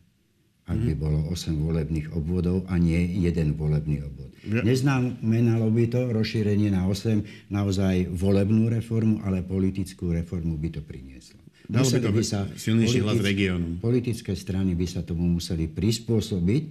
Ak 0.70 0.78
by 0.78 0.94
mhm. 0.94 1.00
bolo 1.02 1.18
8 1.34 1.50
volebných 1.60 2.14
obvodov 2.14 2.64
a 2.70 2.78
nie 2.78 3.20
jeden 3.20 3.58
volebný 3.58 4.06
obvod. 4.06 4.30
Ja. 4.46 4.62
Neznamenalo 4.64 5.68
by 5.68 5.84
to 5.92 6.00
rozšírenie 6.14 6.72
na 6.72 6.86
8 6.86 7.52
naozaj 7.52 8.08
volebnú 8.08 8.70
reformu, 8.70 9.20
ale 9.26 9.44
politickú 9.44 10.14
reformu 10.14 10.56
by 10.56 10.78
to 10.78 10.80
prinieslo. 10.80 11.42
Dalo 11.70 11.86
by 11.86 12.24
sa 12.26 12.50
silnejší 12.58 12.98
hlas 13.06 13.22
regiónu. 13.22 13.78
Politické 13.78 14.34
strany 14.34 14.74
by 14.74 14.86
sa 14.90 15.06
tomu 15.06 15.22
museli 15.30 15.70
prispôsobiť 15.70 16.64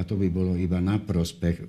a 0.00 0.04
to 0.08 0.16
by 0.16 0.32
bolo 0.32 0.56
iba 0.56 0.80
na 0.80 0.96
prospech. 0.96 1.60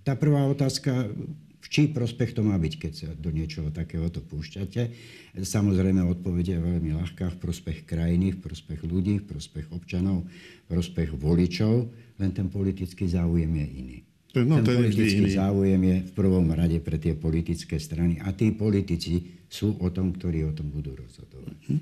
Tá 0.00 0.16
prvá 0.16 0.48
otázka, 0.48 1.12
v 1.60 1.66
čí 1.68 1.92
prospech 1.92 2.32
to 2.32 2.40
má 2.40 2.56
byť, 2.56 2.74
keď 2.80 2.92
sa 2.96 3.08
do 3.12 3.28
niečoho 3.28 3.68
takéhoto 3.68 4.24
púšťate. 4.24 4.90
Samozrejme, 5.36 6.00
odpovede 6.08 6.56
je 6.56 6.64
veľmi 6.64 6.96
ľahká 6.96 7.36
v 7.36 7.40
prospech 7.44 7.84
krajiny, 7.84 8.32
v 8.32 8.40
prospech 8.40 8.80
ľudí, 8.88 9.20
v 9.20 9.28
prospech 9.28 9.68
občanov, 9.76 10.24
v 10.24 10.66
prospech 10.72 11.12
voličov, 11.12 11.92
len 12.16 12.30
ten 12.32 12.48
politický 12.48 13.04
záujem 13.04 13.52
je 13.52 13.66
iný. 13.68 13.98
No, 14.30 14.62
ten 14.62 14.66
to 14.66 14.78
politický 14.78 15.26
iný. 15.26 15.34
záujem 15.34 15.80
je 15.82 15.96
v 16.06 16.12
prvom 16.14 16.46
rade 16.54 16.78
pre 16.78 17.02
tie 17.02 17.18
politické 17.18 17.82
strany 17.82 18.22
a 18.22 18.30
tí 18.30 18.54
politici 18.54 19.42
sú 19.50 19.74
o 19.82 19.90
tom, 19.90 20.14
ktorí 20.14 20.46
o 20.46 20.54
tom 20.54 20.70
budú 20.70 20.94
rozhodovať. 20.94 21.58
Mhm. 21.66 21.78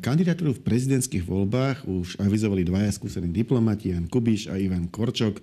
Kandidatúru 0.00 0.56
v 0.56 0.64
prezidentských 0.64 1.20
voľbách 1.20 1.84
už 1.84 2.16
avizovali 2.16 2.64
dvaja 2.64 2.88
skúsení 2.96 3.28
diplomati, 3.28 3.92
Jan 3.92 4.08
Kubiš 4.08 4.48
a 4.48 4.56
Ivan 4.56 4.88
Korčok. 4.88 5.36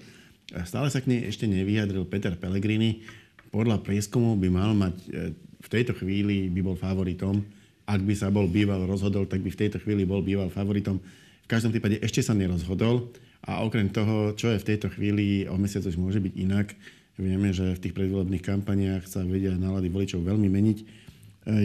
Stále 0.65 0.89
sa 0.89 1.02
k 1.02 1.13
nej 1.13 1.22
ešte 1.30 1.46
nevyjadril 1.46 2.10
Peter 2.10 2.34
Pellegrini 2.34 3.06
podľa 3.54 3.86
prieskumu 3.86 4.34
by 4.34 4.50
mal 4.50 4.74
mať, 4.74 4.96
e, 5.13 5.30
v 5.38 5.67
tejto 5.69 5.93
chvíli 5.93 6.50
by 6.50 6.65
bol 6.65 6.74
favoritom. 6.74 7.46
Ak 7.86 8.02
by 8.02 8.17
sa 8.17 8.34
bol 8.34 8.50
býval 8.50 8.89
rozhodol, 8.89 9.30
tak 9.30 9.46
by 9.46 9.54
v 9.54 9.60
tejto 9.62 9.78
chvíli 9.78 10.10
bol 10.10 10.26
býval 10.26 10.50
favoritom. 10.50 10.98
V 11.46 11.48
každom 11.48 11.69
prípade 11.69 12.02
ešte 12.02 12.26
sa 12.26 12.34
nerozhodol 12.34 13.13
a 13.43 13.63
okrem 13.63 13.91
toho, 13.91 14.32
čo 14.34 14.51
je 14.51 14.62
v 14.62 14.67
tejto 14.73 14.88
chvíli, 14.91 15.47
o 15.47 15.60
mesiac 15.60 15.84
už 15.84 15.99
môže 15.99 16.23
byť 16.23 16.34
inak. 16.39 16.71
Vieme, 17.19 17.53
že 17.53 17.77
v 17.77 17.82
tých 17.84 17.93
predvolebných 17.93 18.41
kampaniách 18.41 19.03
sa 19.06 19.21
vedia 19.21 19.53
nálady 19.53 19.91
voličov 19.91 20.23
veľmi 20.23 20.49
meniť. 20.49 20.77
E, 20.82 20.86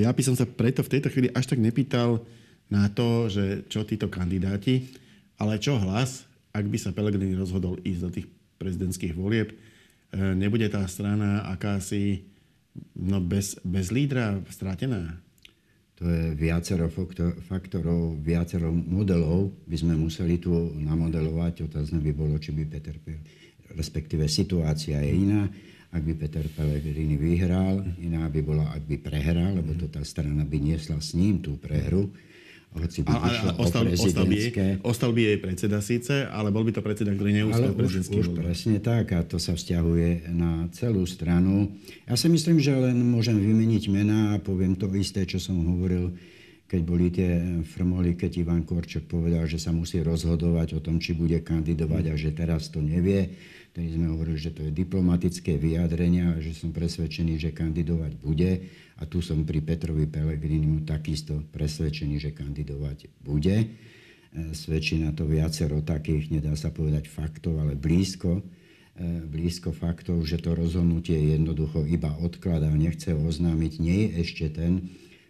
ja 0.04 0.10
by 0.12 0.22
som 0.26 0.34
sa 0.36 0.44
preto 0.44 0.84
v 0.84 0.92
tejto 0.98 1.08
chvíli 1.08 1.32
až 1.32 1.54
tak 1.54 1.62
nepýtal 1.62 2.20
na 2.68 2.90
to, 2.92 3.32
že 3.32 3.64
čo 3.72 3.86
títo 3.86 4.12
kandidáti, 4.12 4.92
ale 5.40 5.56
čo 5.56 5.78
hlas, 5.80 6.28
ak 6.52 6.66
by 6.68 6.76
sa 6.76 6.92
Pelegrini 6.92 7.38
rozhodol 7.38 7.80
ísť 7.80 8.00
do 8.02 8.10
tých 8.12 8.26
prezidentských 8.58 9.14
volieb 9.16 9.54
E, 10.08 10.32
nebude 10.32 10.64
tá 10.72 10.80
strana 10.88 11.44
akási 11.52 12.24
no 12.96 13.20
bez, 13.20 13.60
bez 13.60 13.92
lídra 13.92 14.40
stratená? 14.48 15.20
To 15.98 16.06
je 16.06 16.30
viacero 16.38 16.86
faktorov, 17.42 18.22
viacero 18.22 18.70
modelov 18.70 19.50
by 19.66 19.76
sme 19.82 19.98
museli 19.98 20.38
tu 20.38 20.54
namodelovať. 20.78 21.66
Otázne 21.66 21.98
by 21.98 22.12
bolo, 22.14 22.38
či 22.38 22.54
by 22.54 22.64
Peter, 22.70 22.94
respektíve 23.74 24.30
situácia 24.30 25.02
je 25.02 25.10
iná. 25.10 25.50
Ak 25.90 26.04
by 26.04 26.14
Peter 26.14 26.46
Pellegrini 26.52 27.18
vyhral, 27.18 27.82
iná 27.98 28.30
by 28.30 28.40
bola, 28.44 28.70
ak 28.76 28.84
by 28.86 28.96
prehral, 29.00 29.58
lebo 29.58 29.74
to 29.74 29.88
tá 29.90 30.04
strana 30.04 30.46
by 30.46 30.58
niesla 30.60 31.00
s 31.02 31.18
ním 31.18 31.42
tú 31.42 31.58
prehru 31.58 32.12
hoci 32.68 33.00
by 33.00 33.10
a, 33.10 33.16
a, 33.16 33.28
ostal, 33.56 33.88
by 35.16 35.20
jej, 35.24 35.38
predseda 35.40 35.80
síce, 35.80 36.28
ale 36.28 36.52
bol 36.52 36.62
by 36.68 36.76
to 36.76 36.84
predseda, 36.84 37.16
ktorý 37.16 37.40
neúspel 37.40 37.72
prezidentský 37.72 38.18
už, 38.20 38.28
už 38.28 38.36
presne 38.36 38.76
tak 38.78 39.16
a 39.16 39.24
to 39.24 39.40
sa 39.40 39.56
vzťahuje 39.56 40.28
na 40.36 40.68
celú 40.76 41.08
stranu. 41.08 41.72
Ja 42.04 42.14
si 42.20 42.28
myslím, 42.28 42.60
že 42.60 42.76
len 42.76 43.00
môžem 43.00 43.40
vymeniť 43.40 43.84
mená 43.88 44.36
a 44.36 44.42
poviem 44.42 44.76
to 44.76 44.84
isté, 44.94 45.24
čo 45.24 45.40
som 45.40 45.56
hovoril, 45.64 46.12
keď 46.68 46.80
boli 46.84 47.08
tie 47.08 47.64
frmoly, 47.64 48.12
keď 48.12 48.44
Ivan 48.44 48.68
Korčok 48.68 49.08
povedal, 49.08 49.48
že 49.48 49.56
sa 49.56 49.72
musí 49.72 50.04
rozhodovať 50.04 50.76
o 50.76 50.80
tom, 50.84 51.00
či 51.00 51.16
bude 51.16 51.40
kandidovať 51.40 52.12
a 52.12 52.14
že 52.14 52.36
teraz 52.36 52.68
to 52.68 52.84
nevie. 52.84 53.32
Tedy 53.72 53.96
sme 53.96 54.12
hovorili, 54.12 54.36
že 54.36 54.52
to 54.52 54.68
je 54.68 54.72
diplomatické 54.76 55.56
vyjadrenia 55.56 56.36
a 56.36 56.44
že 56.44 56.52
som 56.52 56.68
presvedčený, 56.68 57.40
že 57.40 57.56
kandidovať 57.56 58.12
bude 58.20 58.68
a 59.00 59.02
tu 59.08 59.24
som 59.24 59.48
pri 59.48 59.64
Petrovi 59.64 60.04
Pelegrinimu 60.04 60.84
takisto 60.84 61.40
presvedčený, 61.56 62.20
že 62.20 62.36
kandidovať 62.36 63.16
bude. 63.24 63.56
E, 63.64 63.66
svedčí 64.52 65.00
na 65.00 65.16
to 65.16 65.24
viacero 65.24 65.80
takých, 65.80 66.28
nedá 66.28 66.52
sa 66.52 66.68
povedať 66.68 67.08
faktov, 67.08 67.64
ale 67.64 67.80
blízko, 67.80 68.44
e, 68.92 69.24
blízko 69.24 69.72
faktov, 69.72 70.20
že 70.28 70.36
to 70.36 70.52
rozhodnutie 70.52 71.16
jednoducho 71.16 71.88
iba 71.88 72.12
odkladá, 72.20 72.68
nechce 72.76 73.16
oznámiť, 73.16 73.72
nie 73.80 73.98
je 74.04 74.08
ešte 74.20 74.46
ten 74.52 74.72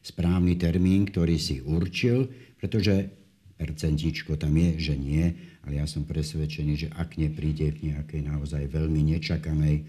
správny 0.09 0.57
termín, 0.57 1.05
ktorý 1.05 1.37
si 1.37 1.61
určil, 1.61 2.33
pretože 2.57 3.13
percentičko 3.59 4.39
tam 4.41 4.57
je, 4.57 4.91
že 4.91 4.95
nie, 4.97 5.27
ale 5.67 5.83
ja 5.83 5.87
som 5.87 6.09
presvedčený, 6.09 6.73
že 6.75 6.89
ak 6.97 7.21
nepríde 7.21 7.77
k 7.77 7.93
nejakej 7.93 8.25
naozaj 8.25 8.73
veľmi 8.73 9.05
nečakanej 9.13 9.85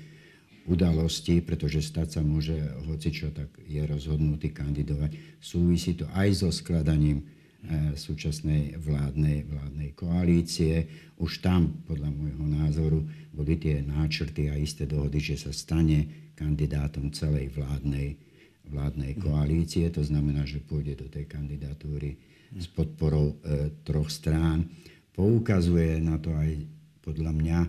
udalosti, 0.67 1.41
pretože 1.41 1.81
stať 1.81 2.19
sa 2.19 2.21
môže 2.21 2.53
hocičo, 2.85 3.33
tak 3.33 3.49
je 3.65 3.81
rozhodnutý 3.87 4.53
kandidovať. 4.53 5.41
Súvisí 5.41 5.95
to 5.95 6.05
aj 6.13 6.45
so 6.45 6.49
skladaním 6.53 7.23
e, 7.23 7.95
súčasnej 7.97 8.77
vládnej, 8.77 9.49
vládnej 9.49 9.89
koalície. 9.97 10.85
Už 11.17 11.41
tam, 11.41 11.79
podľa 11.89 12.13
môjho 12.13 12.45
názoru, 12.45 12.99
boli 13.33 13.57
tie 13.57 13.81
náčrty 13.81 14.53
a 14.53 14.59
isté 14.59 14.85
dohody, 14.85 15.17
že 15.17 15.41
sa 15.41 15.49
stane 15.49 16.31
kandidátom 16.37 17.09
celej 17.15 17.49
vládnej, 17.55 18.28
vládnej 18.69 19.17
koalície. 19.17 19.89
To 19.91 20.05
znamená, 20.05 20.45
že 20.45 20.63
pôjde 20.63 21.01
do 21.01 21.07
tej 21.09 21.25
kandidatúry 21.25 22.15
s 22.55 22.65
podporou 22.69 23.37
e, 23.41 23.73
troch 23.85 24.09
strán. 24.09 24.69
Poukazuje 25.13 25.99
na 25.99 26.17
to 26.21 26.33
aj 26.33 26.65
podľa 27.03 27.33
mňa 27.33 27.59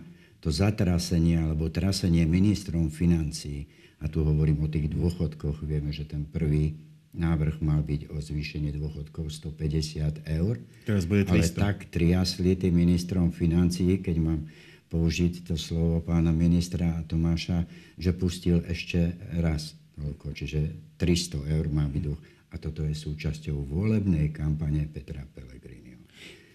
to 0.41 0.49
zatrasenie 0.49 1.37
alebo 1.37 1.69
trasenie 1.69 2.25
ministrom 2.25 2.89
financií, 2.89 3.69
a 4.01 4.09
tu 4.09 4.25
hovorím 4.25 4.65
o 4.65 4.69
tých 4.69 4.89
dôchodkoch, 4.89 5.61
vieme, 5.61 5.93
že 5.93 6.09
ten 6.09 6.25
prvý 6.25 6.73
návrh 7.13 7.61
mal 7.61 7.85
byť 7.85 8.09
o 8.09 8.17
zvýšenie 8.17 8.73
dôchodkov 8.73 9.29
150 9.29 10.25
eur. 10.25 10.57
Teraz 10.89 11.05
bude 11.05 11.27
300. 11.27 11.37
Ale 11.37 11.45
tak 11.53 11.77
triasli 11.93 12.57
tým 12.57 12.73
ministrom 12.73 13.29
financií, 13.29 14.01
keď 14.01 14.15
mám 14.17 14.41
použiť 14.89 15.45
to 15.45 15.55
slovo 15.55 16.01
pána 16.01 16.33
ministra 16.33 17.05
Tomáša, 17.05 17.69
že 17.95 18.11
pustil 18.15 18.65
ešte 18.65 19.13
raz 19.37 19.77
toľko, 20.01 20.33
čiže 20.33 20.59
300 20.97 21.53
eur 21.53 21.65
má 21.69 21.85
byť 21.85 22.01
dôchodkov. 22.01 22.29
A 22.51 22.59
toto 22.59 22.83
je 22.83 22.91
súčasťou 22.91 23.63
volebnej 23.63 24.35
kampane 24.35 24.83
Petra 24.91 25.23
Pellegriniho. 25.23 26.03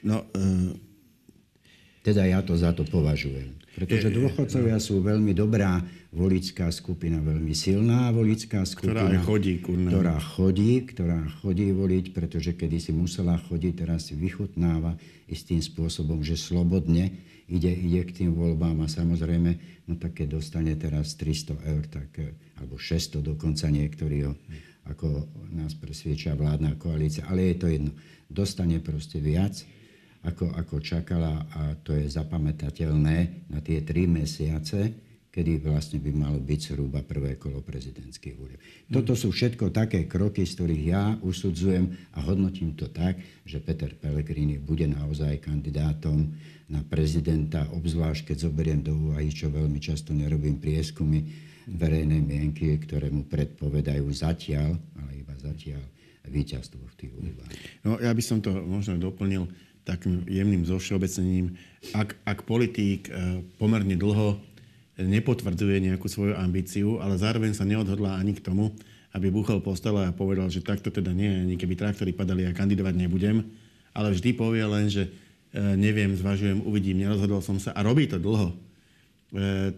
No, 0.04 0.28
e- 0.36 0.76
teda 2.06 2.22
ja 2.22 2.38
to 2.38 2.54
za 2.54 2.70
to 2.70 2.86
považujem. 2.86 3.58
Pretože 3.74 4.14
dôchodcovia 4.14 4.78
sú 4.78 5.02
veľmi 5.02 5.34
dobrá 5.34 5.82
volická 6.14 6.70
skupina, 6.70 7.18
veľmi 7.18 7.50
silná 7.50 8.14
volická 8.14 8.62
skupina. 8.62 9.10
Ktorá 9.10 9.26
chodí. 9.26 9.58
Kurna. 9.58 9.90
Ktorá 9.90 10.16
chodí, 10.22 10.86
ktorá 10.86 11.20
chodí 11.42 11.74
voliť, 11.74 12.14
pretože 12.14 12.54
kedy 12.54 12.78
si 12.78 12.94
musela 12.94 13.34
chodiť, 13.36 13.72
teraz 13.74 14.06
si 14.06 14.14
vychutnáva 14.14 14.94
istým 15.26 15.58
spôsobom, 15.58 16.22
že 16.22 16.38
slobodne 16.38 17.10
ide, 17.50 17.74
ide 17.74 18.06
k 18.06 18.22
tým 18.22 18.30
voľbám 18.38 18.86
a 18.86 18.88
samozrejme, 18.88 19.50
no 19.90 19.98
tak 19.98 20.22
keď 20.22 20.38
dostane 20.38 20.78
teraz 20.78 21.18
300 21.18 21.58
eur, 21.58 21.84
tak, 21.90 22.14
alebo 22.60 22.80
600 22.80 23.20
dokonca 23.20 23.68
niektorí 23.68 24.24
ako 24.86 25.26
nás 25.50 25.74
presvieča 25.74 26.38
vládna 26.38 26.78
koalícia, 26.78 27.26
ale 27.26 27.52
je 27.52 27.56
to 27.58 27.66
jedno. 27.66 27.92
Dostane 28.26 28.78
proste 28.78 29.18
viac, 29.18 29.58
ako, 30.26 30.50
ako 30.54 30.82
čakala 30.82 31.46
a 31.54 31.74
to 31.78 31.94
je 31.94 32.06
zapamätateľné 32.10 33.48
na 33.50 33.58
tie 33.62 33.82
tri 33.86 34.10
mesiace, 34.10 35.06
kedy 35.30 35.60
vlastne 35.60 36.00
by 36.00 36.10
malo 36.16 36.40
byť 36.40 36.60
zhruba 36.72 37.04
prvé 37.04 37.36
kolo 37.36 37.60
prezidentských 37.60 38.34
volieb. 38.40 38.56
Toto 38.88 39.12
sú 39.12 39.28
všetko 39.28 39.68
také 39.68 40.08
kroky, 40.08 40.48
z 40.48 40.56
ktorých 40.56 40.84
ja 40.88 41.04
usudzujem 41.20 41.92
a 42.16 42.24
hodnotím 42.24 42.72
to 42.72 42.88
tak, 42.88 43.20
že 43.44 43.60
Peter 43.60 43.92
Pellegrini 43.92 44.56
bude 44.56 44.88
naozaj 44.88 45.44
kandidátom 45.44 46.32
na 46.72 46.80
prezidenta, 46.82 47.68
obzvlášť 47.68 48.32
keď 48.32 48.48
zoberiem 48.48 48.80
do 48.80 48.96
úvahy, 48.96 49.28
čo 49.28 49.52
veľmi 49.52 49.76
často 49.76 50.16
nerobím 50.16 50.56
prieskumy 50.56 51.46
verejnej 51.66 52.22
mienky, 52.22 52.78
ktoré 52.78 53.10
mu 53.10 53.26
predpovedajú 53.26 54.06
zatiaľ, 54.14 54.78
ale 55.02 55.10
iba 55.18 55.34
zatiaľ, 55.34 55.82
víťazstvo 56.26 56.82
v 56.82 56.94
tých 56.98 57.12
voľbách. 57.14 57.52
No, 57.86 57.98
ja 58.02 58.10
by 58.10 58.22
som 58.22 58.38
to 58.42 58.50
možno 58.50 58.98
doplnil 58.98 59.46
takým 59.86 60.26
jemným 60.26 60.66
zovšeobecnením, 60.66 61.54
ak, 61.94 62.18
ak 62.26 62.38
politík 62.42 63.06
e, 63.06 63.42
pomerne 63.54 63.94
dlho 63.94 64.34
nepotvrdzuje 64.98 65.78
nejakú 65.86 66.10
svoju 66.10 66.34
ambíciu, 66.34 66.98
ale 66.98 67.14
zároveň 67.14 67.54
sa 67.54 67.62
neodhodlá 67.62 68.18
ani 68.18 68.34
k 68.34 68.42
tomu, 68.42 68.74
aby 69.14 69.30
búchol 69.30 69.62
po 69.62 69.78
stole 69.78 70.02
a 70.02 70.10
povedal, 70.10 70.50
že 70.50 70.66
takto 70.66 70.90
teda 70.90 71.14
nie, 71.14 71.30
ani 71.30 71.54
keby 71.54 71.78
traktory 71.78 72.10
padali, 72.10 72.42
ja 72.42 72.50
kandidovať 72.50 72.94
nebudem, 72.98 73.46
ale 73.94 74.10
vždy 74.10 74.34
povie 74.34 74.66
len, 74.66 74.90
že 74.90 75.06
e, 75.06 75.10
neviem, 75.78 76.10
zvažujem, 76.18 76.66
uvidím, 76.66 77.06
nerozhodol 77.06 77.38
som 77.38 77.62
sa 77.62 77.70
a 77.70 77.80
robí 77.86 78.10
to 78.10 78.18
dlho. 78.18 78.58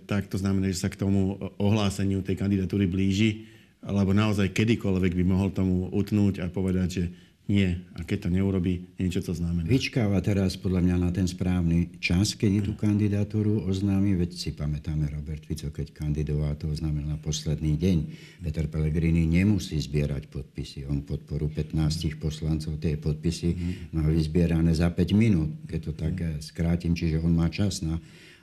Tak 0.07 0.31
to 0.31 0.39
znamená, 0.39 0.71
že 0.71 0.83
sa 0.83 0.93
k 0.93 1.01
tomu 1.01 1.35
ohláseniu 1.59 2.23
tej 2.23 2.39
kandidatúry 2.39 2.87
blíži, 2.87 3.51
alebo 3.83 4.11
naozaj 4.11 4.55
kedykoľvek 4.55 5.13
by 5.19 5.25
mohol 5.27 5.51
tomu 5.51 5.91
utnúť 5.95 6.43
a 6.43 6.47
povedať, 6.51 6.89
že 6.91 7.05
nie. 7.49 7.81
A 7.97 8.05
keď 8.05 8.29
to 8.29 8.35
neurobí, 8.37 8.93
niečo 9.01 9.25
to 9.25 9.33
znamená. 9.33 9.65
Vyčkáva 9.65 10.21
teraz 10.21 10.61
podľa 10.61 10.85
mňa 10.85 10.97
na 11.01 11.11
ten 11.17 11.25
správny 11.25 11.97
čas, 11.97 12.37
keď 12.37 12.61
tú 12.61 12.77
kandidatúru 12.77 13.65
oznámi. 13.65 14.21
Veď 14.21 14.37
si 14.37 14.51
pamätáme, 14.53 15.09
Robert 15.09 15.49
Fico, 15.49 15.73
keď 15.73 15.97
kandidoval, 15.97 16.61
to 16.61 16.69
oznámil 16.69 17.09
na 17.09 17.17
posledný 17.17 17.81
deň. 17.81 17.99
Peter 18.45 18.69
Pellegrini 18.69 19.25
nemusí 19.25 19.81
zbierať 19.81 20.29
podpisy. 20.29 20.85
On 20.93 21.01
podporu 21.01 21.49
15 21.49 22.21
poslancov, 22.21 22.77
tie 22.85 23.01
podpisy 23.01 23.49
má 23.97 24.05
vyzbierané 24.05 24.77
za 24.77 24.93
5 24.93 25.17
minút, 25.17 25.49
keď 25.65 25.81
to 25.89 25.93
tak 25.97 26.15
eh, 26.21 26.37
skrátim. 26.45 26.93
Čiže 26.93 27.25
on 27.25 27.33
má 27.33 27.49
čas 27.49 27.81
na 27.81 27.97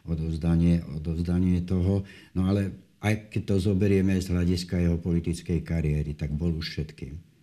odovzdanie, 0.06 0.86
odovzdanie 0.96 1.66
toho. 1.66 2.06
No 2.38 2.50
ale 2.50 2.74
aj 3.02 3.30
keď 3.30 3.42
to 3.54 3.56
zoberieme 3.74 4.18
z 4.18 4.34
hľadiska 4.34 4.82
jeho 4.82 4.98
politickej 4.98 5.62
kariéry, 5.62 6.18
tak 6.18 6.34
bol 6.34 6.54
už 6.54 6.74
všetkým 6.74 7.36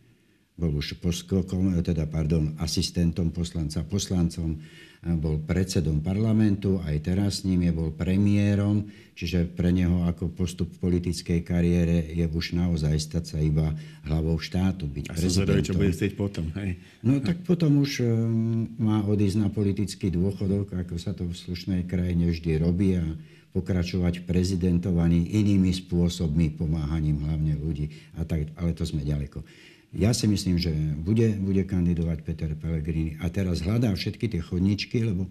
bol 0.52 0.78
už 0.78 1.00
poskokom, 1.00 1.74
teda 1.80 2.06
pardon, 2.06 2.54
asistentom 2.60 3.32
poslanca, 3.32 3.82
poslancom, 3.82 4.60
bol 5.02 5.42
predsedom 5.42 5.98
parlamentu, 5.98 6.78
aj 6.86 6.96
teraz 7.02 7.42
s 7.42 7.44
ním 7.46 7.66
je 7.66 7.72
bol 7.74 7.90
premiérom, 7.90 8.86
čiže 9.18 9.50
pre 9.50 9.74
neho 9.74 10.06
ako 10.06 10.30
postup 10.30 10.70
v 10.70 10.78
politickej 10.78 11.42
kariére 11.42 12.06
je 12.06 12.22
už 12.30 12.54
naozaj 12.54 12.94
stať 13.02 13.24
sa 13.34 13.38
iba 13.42 13.74
hlavou 14.06 14.38
štátu, 14.38 14.86
byť 14.86 15.10
A 15.10 15.18
prezidentom. 15.18 15.66
čo 15.66 15.74
bude 15.74 15.90
chcieť 15.90 16.12
potom, 16.14 16.54
hej? 16.54 16.78
No 17.02 17.18
tak 17.18 17.42
potom 17.42 17.82
už 17.82 17.98
um, 18.06 18.70
má 18.78 19.02
odísť 19.02 19.42
na 19.42 19.50
politický 19.50 20.14
dôchodok, 20.14 20.70
ako 20.70 20.94
sa 21.02 21.10
to 21.10 21.26
v 21.26 21.34
slušnej 21.34 21.82
krajine 21.90 22.30
vždy 22.30 22.62
robí 22.62 22.94
a 22.94 23.06
pokračovať 23.52 24.22
v 24.22 24.26
prezidentovaní 24.30 25.34
inými 25.34 25.74
spôsobmi, 25.76 26.56
pomáhaním 26.56 27.26
hlavne 27.26 27.58
ľudí. 27.58 27.90
A 28.16 28.24
tak, 28.24 28.48
ale 28.54 28.70
to 28.72 28.86
sme 28.86 29.04
ďaleko. 29.04 29.44
Ja 29.92 30.16
si 30.16 30.24
myslím, 30.24 30.56
že 30.56 30.72
bude, 30.96 31.36
bude 31.36 31.68
kandidovať 31.68 32.24
Peter 32.24 32.52
Pellegrini. 32.56 33.20
A 33.20 33.28
teraz 33.28 33.60
hľadá 33.60 33.92
všetky 33.92 34.24
tie 34.32 34.40
chodničky, 34.40 35.04
lebo 35.04 35.28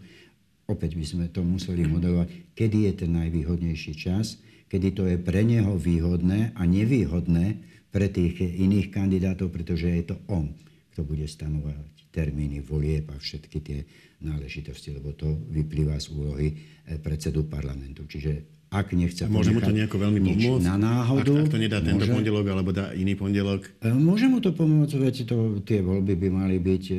opäť 0.70 0.94
by 0.94 1.06
sme 1.06 1.26
to 1.34 1.42
museli 1.42 1.90
modelovať, 1.90 2.54
kedy 2.54 2.86
je 2.90 2.94
ten 3.06 3.12
najvýhodnejší 3.18 3.98
čas, 3.98 4.38
kedy 4.70 4.88
to 4.94 5.04
je 5.10 5.18
pre 5.18 5.42
neho 5.42 5.74
výhodné 5.76 6.54
a 6.54 6.62
nevýhodné 6.64 7.58
pre 7.90 8.08
tých 8.08 8.40
iných 8.40 8.94
kandidátov, 8.94 9.50
pretože 9.50 9.90
je 9.90 10.14
to 10.14 10.16
on, 10.30 10.54
kto 10.94 11.04
bude 11.04 11.26
stanovať 11.26 12.14
termíny 12.14 12.62
volieb 12.62 13.10
a 13.12 13.18
všetky 13.18 13.58
tie 13.66 13.80
náležitosti, 14.22 14.94
lebo 14.94 15.18
to 15.18 15.28
vyplýva 15.50 15.98
z 15.98 16.08
úlohy 16.14 16.48
eh, 16.54 17.02
predsedu 17.02 17.50
parlamentu. 17.50 18.06
Čiže 18.06 18.61
ak 18.72 18.96
nechce 18.96 19.28
Môže 19.28 19.52
mu 19.52 19.60
to 19.60 19.76
nejako 19.76 20.00
veľmi 20.00 20.24
pomôcť? 20.24 20.64
Na 20.64 20.80
náhodu. 20.80 21.44
Ak, 21.44 21.44
ak 21.44 21.52
to 21.52 21.60
nedá 21.60 21.84
tento 21.84 22.08
môže, 22.08 22.16
pondelok, 22.16 22.46
alebo 22.56 22.72
dá 22.72 22.96
iný 22.96 23.20
pondelok? 23.20 23.68
E, 23.84 23.92
môže 23.92 24.32
mu 24.32 24.40
to 24.40 24.56
pomôcť, 24.56 24.96
veď 24.96 25.16
to, 25.28 25.60
tie 25.68 25.84
voľby 25.84 26.16
by 26.16 26.28
mali 26.32 26.56
byť 26.56 26.84
e, 26.88 26.98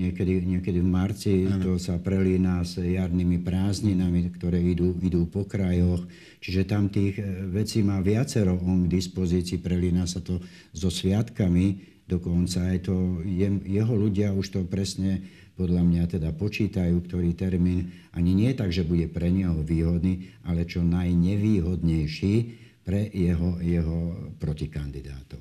niekedy, 0.00 0.48
niekedy 0.48 0.80
v 0.80 0.88
marci. 0.88 1.44
Ano. 1.44 1.60
To 1.60 1.70
sa 1.76 2.00
prelína 2.00 2.64
s 2.64 2.80
jarnými 2.80 3.36
prázdninami, 3.44 4.32
ktoré 4.32 4.64
idú, 4.64 4.96
idú 5.04 5.28
po 5.28 5.44
krajoch. 5.44 6.08
Čiže 6.40 6.64
tam 6.64 6.88
tých 6.88 7.20
e, 7.20 7.52
vecí 7.52 7.84
má 7.84 8.00
viacero 8.00 8.56
on 8.64 8.88
k 8.88 8.96
dispozícii. 8.96 9.60
Prelína 9.60 10.08
sa 10.08 10.24
to 10.24 10.40
so 10.72 10.88
sviatkami. 10.88 11.92
Dokonca 12.08 12.72
aj 12.72 12.88
to, 12.88 13.20
jeho 13.68 13.92
ľudia 13.92 14.32
už 14.32 14.56
to 14.56 14.60
presne 14.64 15.20
podľa 15.54 15.82
mňa 15.86 16.02
teda 16.18 16.30
počítajú, 16.34 17.06
ktorý 17.06 17.30
termín 17.38 17.94
ani 18.10 18.34
nie 18.34 18.50
tak, 18.58 18.74
že 18.74 18.82
bude 18.82 19.06
pre 19.06 19.30
neho 19.30 19.54
výhodný, 19.62 20.34
ale 20.42 20.66
čo 20.66 20.82
najnevýhodnejší 20.82 22.34
pre 22.82 23.06
jeho, 23.14 23.62
jeho 23.62 23.98
protikandidátov. 24.42 25.40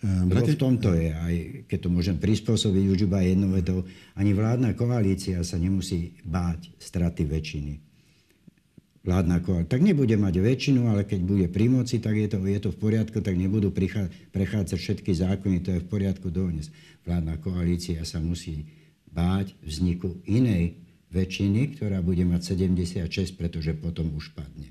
Um, 0.00 0.32
Lebo 0.32 0.48
v 0.48 0.56
tomto 0.56 0.96
je, 0.96 1.12
aj 1.12 1.34
keď 1.68 1.78
to 1.84 1.88
môžem 1.92 2.16
prispôsobiť 2.16 2.84
už 2.88 2.98
iba 3.04 3.20
jednou 3.20 3.52
vetou, 3.52 3.84
ani 4.16 4.32
vládna 4.32 4.72
koalícia 4.72 5.44
sa 5.44 5.60
nemusí 5.60 6.16
báť 6.24 6.72
straty 6.80 7.28
väčšiny. 7.28 7.74
Vládna 9.04 9.44
koalícia. 9.44 9.76
Tak 9.76 9.84
nebude 9.84 10.16
mať 10.16 10.40
väčšinu, 10.40 10.88
ale 10.88 11.04
keď 11.04 11.20
bude 11.20 11.46
pri 11.52 11.68
moci, 11.68 12.00
tak 12.00 12.16
je 12.16 12.28
to, 12.32 12.40
je 12.40 12.60
to 12.64 12.72
v 12.72 12.80
poriadku, 12.80 13.20
tak 13.20 13.36
nebudú 13.36 13.72
prechádzať 14.32 14.78
všetky 14.80 15.12
zákony, 15.12 15.56
to 15.60 15.76
je 15.76 15.84
v 15.84 15.88
poriadku 15.88 16.32
dovnes. 16.32 16.72
Vládna 17.04 17.36
koalícia 17.36 18.00
sa 18.08 18.24
musí 18.24 18.79
báť 19.10 19.54
vzniku 19.62 20.18
inej 20.26 20.78
väčšiny, 21.10 21.76
ktorá 21.76 21.98
bude 22.00 22.22
mať 22.22 22.54
76, 22.54 23.34
pretože 23.34 23.74
potom 23.74 24.14
už 24.14 24.30
padne. 24.32 24.70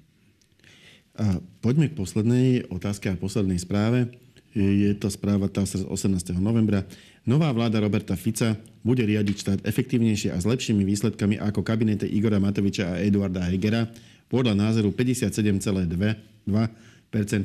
A 1.20 1.44
poďme 1.60 1.92
k 1.92 2.00
poslednej 2.00 2.48
otázke 2.72 3.12
a 3.12 3.20
poslednej 3.20 3.60
správe. 3.60 4.08
Je 4.56 4.96
to 4.96 5.12
správa 5.12 5.52
tá 5.52 5.68
z 5.68 5.84
18. 5.84 6.32
novembra. 6.40 6.88
Nová 7.28 7.52
vláda 7.52 7.84
Roberta 7.84 8.16
Fica 8.16 8.56
bude 8.82 9.04
riadiť 9.04 9.36
štát 9.36 9.60
efektívnejšie 9.68 10.32
a 10.32 10.40
s 10.40 10.48
lepšími 10.48 10.88
výsledkami 10.88 11.36
ako 11.38 11.60
kabinete 11.62 12.08
Igora 12.08 12.40
Matoviča 12.40 12.96
a 12.96 13.04
Eduarda 13.04 13.44
Hegera 13.52 13.92
podľa 14.32 14.56
názoru 14.56 14.96
57,2% 14.96 16.16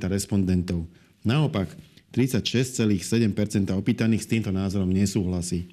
respondentov. 0.07 0.87
Naopak, 1.27 1.67
36,7% 2.15 3.75
opýtaných 3.75 4.23
s 4.23 4.31
týmto 4.31 4.55
názorom 4.55 4.87
nesúhlasí. 4.87 5.67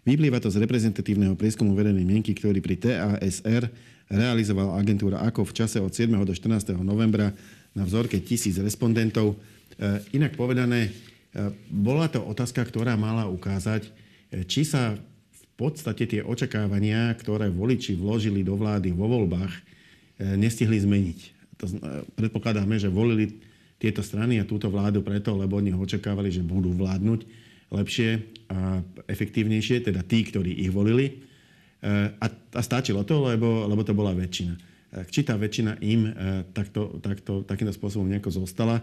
Vyplýva 0.00 0.40
to 0.40 0.48
z 0.48 0.64
reprezentatívneho 0.64 1.36
prieskumu 1.36 1.76
verejnej 1.76 2.08
mienky, 2.08 2.32
ktorý 2.32 2.64
pri 2.64 2.80
TASR 2.80 3.68
realizovala 4.08 4.80
agentúra 4.80 5.20
AKO 5.28 5.44
v 5.44 5.52
čase 5.52 5.76
od 5.76 5.92
7. 5.92 6.08
do 6.24 6.32
14. 6.32 6.72
novembra 6.80 7.36
na 7.76 7.84
vzorke 7.84 8.16
tisíc 8.24 8.56
respondentov. 8.56 9.36
E, 9.76 10.00
inak 10.16 10.40
povedané, 10.40 10.88
e, 10.88 10.90
bola 11.68 12.08
to 12.08 12.24
otázka, 12.24 12.64
ktorá 12.64 12.96
mala 12.96 13.28
ukázať, 13.28 13.86
e, 13.86 13.90
či 14.48 14.64
sa 14.64 14.96
v 14.96 15.44
podstate 15.54 16.08
tie 16.08 16.24
očakávania, 16.24 17.12
ktoré 17.20 17.52
voliči 17.52 17.92
vložili 17.92 18.40
do 18.40 18.56
vlády 18.56 18.96
vo 18.96 19.04
voľbách, 19.04 19.52
nestihli 20.20 20.76
zmeniť. 20.80 21.18
To, 21.60 21.64
predpokladáme, 22.16 22.76
že 22.76 22.92
volili 22.92 23.40
tieto 23.80 24.04
strany 24.04 24.40
a 24.40 24.48
túto 24.48 24.68
vládu 24.68 25.00
preto, 25.00 25.32
lebo 25.32 25.60
oni 25.60 25.72
očakávali, 25.72 26.28
že 26.28 26.44
budú 26.44 26.72
vládnuť 26.76 27.24
lepšie 27.70 28.10
a 28.50 28.82
efektívnejšie, 29.06 29.86
teda 29.86 30.02
tí, 30.02 30.26
ktorí 30.26 30.58
ich 30.58 30.74
volili. 30.74 31.06
E, 31.80 32.12
a, 32.12 32.26
a 32.28 32.60
stačilo 32.60 33.06
to, 33.06 33.24
lebo, 33.24 33.64
lebo 33.70 33.80
to 33.86 33.96
bola 33.96 34.12
väčšina. 34.12 34.54
E, 34.58 34.60
či 35.08 35.22
tá 35.22 35.38
väčšina 35.38 35.78
im 35.80 36.10
e, 36.10 36.12
takto, 36.50 36.98
takto, 36.98 37.46
takýmto 37.46 37.72
spôsobom 37.72 38.10
nejako 38.10 38.44
zostala. 38.44 38.82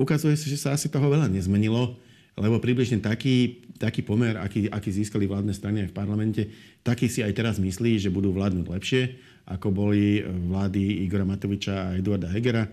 Ukazuje 0.00 0.34
sa, 0.40 0.46
že 0.48 0.58
sa 0.58 0.68
asi 0.72 0.88
toho 0.88 1.04
veľa 1.04 1.28
nezmenilo, 1.28 2.00
lebo 2.40 2.56
približne 2.56 2.96
taký, 3.04 3.60
taký 3.76 4.00
pomer, 4.00 4.34
aký, 4.40 4.72
aký 4.72 4.88
získali 4.88 5.28
vládne 5.28 5.52
strany 5.52 5.84
aj 5.84 5.92
v 5.92 5.96
parlamente, 5.96 6.42
taký 6.80 7.12
si 7.12 7.20
aj 7.20 7.36
teraz 7.36 7.60
myslí, 7.60 8.00
že 8.00 8.08
budú 8.08 8.32
vládnuť 8.32 8.66
lepšie, 8.72 9.02
ako 9.44 9.68
boli 9.70 10.24
vlády 10.24 11.04
Igora 11.04 11.28
Matoviča 11.28 11.92
a 11.92 11.94
Eduarda 12.00 12.32
Hegera. 12.32 12.64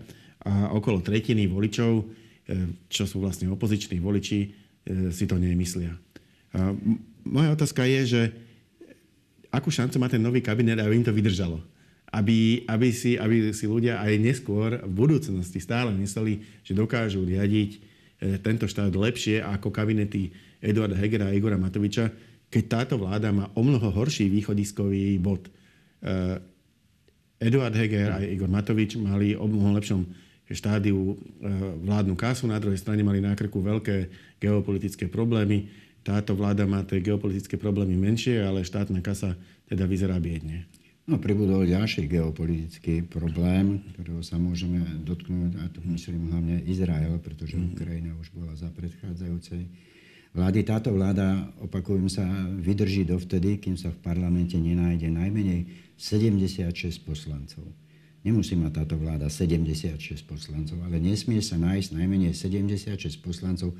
A 0.48 0.72
okolo 0.72 1.04
tretiny 1.04 1.44
voličov, 1.44 2.08
čo 2.88 3.04
sú 3.04 3.20
vlastne 3.20 3.52
opoziční 3.52 4.00
voliči, 4.00 4.63
si 4.86 5.24
to 5.24 5.40
nemyslia. 5.40 5.96
A 6.54 6.76
moja 7.24 7.50
otázka 7.56 7.82
je, 7.88 8.00
že 8.04 8.22
akú 9.50 9.72
šancu 9.72 9.96
má 9.98 10.06
ten 10.06 10.20
nový 10.20 10.44
kabinet, 10.44 10.78
aby 10.78 11.00
im 11.00 11.06
to 11.06 11.14
vydržalo? 11.14 11.58
Aby, 12.14 12.62
aby, 12.70 12.94
si, 12.94 13.18
aby 13.18 13.50
si 13.50 13.66
ľudia 13.66 13.98
aj 13.98 14.12
neskôr 14.22 14.78
v 14.86 14.92
budúcnosti 14.92 15.58
stále 15.58 15.90
mysleli, 15.98 16.46
že 16.62 16.76
dokážu 16.76 17.26
riadiť 17.26 17.70
e, 17.74 17.78
tento 18.38 18.70
štát 18.70 18.94
lepšie 18.94 19.42
ako 19.42 19.74
kabinety 19.74 20.30
Eduarda 20.62 20.94
Hegera 20.94 21.32
a 21.32 21.34
Igora 21.34 21.58
Matoviča, 21.58 22.14
keď 22.46 22.64
táto 22.70 22.94
vláda 23.02 23.34
má 23.34 23.50
o 23.58 23.66
mnoho 23.66 23.90
horší 23.90 24.30
východiskový 24.30 25.18
bod. 25.18 25.50
E, 25.98 26.38
Eduard 27.42 27.74
Heger 27.74 28.14
a 28.14 28.22
Igor 28.22 28.46
Matovič 28.46 28.94
mali 28.94 29.34
o 29.34 29.50
mnoho 29.50 29.74
lepšom 29.74 30.06
štádiu 30.50 31.16
vládnu 31.80 32.12
kasu, 32.18 32.44
na 32.44 32.60
druhej 32.60 32.80
strane 32.80 33.00
mali 33.00 33.24
na 33.24 33.32
krku 33.32 33.64
veľké 33.64 34.12
geopolitické 34.40 35.08
problémy. 35.08 35.72
Táto 36.04 36.36
vláda 36.36 36.68
má 36.68 36.84
tie 36.84 37.00
geopolitické 37.00 37.56
problémy 37.56 37.96
menšie, 37.96 38.44
ale 38.44 38.60
štátna 38.60 39.00
kasa 39.00 39.40
teda 39.64 39.88
vyzerá 39.88 40.20
biedne. 40.20 40.68
No, 41.04 41.20
pribudol 41.20 41.68
ďalší 41.68 42.08
geopolitický 42.08 43.04
problém, 43.04 43.84
ktorého 43.92 44.24
sa 44.24 44.40
môžeme 44.40 44.80
dotknúť, 45.04 45.52
a 45.60 45.68
tu 45.68 45.84
myslím 45.92 46.32
hlavne 46.32 46.64
Izrael, 46.64 47.20
pretože 47.20 47.60
mm. 47.60 47.76
Ukrajina 47.76 48.12
už 48.16 48.32
bola 48.32 48.56
za 48.56 48.72
predchádzajúcej 48.72 49.68
vlády. 50.32 50.64
Táto 50.64 50.96
vláda, 50.96 51.44
opakujem 51.60 52.08
sa, 52.08 52.24
vydrží 52.56 53.04
dovtedy, 53.04 53.60
kým 53.60 53.76
sa 53.76 53.92
v 53.92 54.00
parlamente 54.00 54.56
nenájde 54.56 55.12
najmenej 55.12 55.68
76 56.00 56.72
poslancov. 57.04 57.68
Nemusí 58.24 58.56
mať 58.56 58.80
táto 58.80 58.96
vláda 58.96 59.28
76 59.28 60.00
poslancov, 60.24 60.80
ale 60.80 60.96
nesmie 60.96 61.44
sa 61.44 61.60
nájsť 61.60 61.92
najmenej 61.92 62.32
76 62.32 63.20
poslancov, 63.20 63.76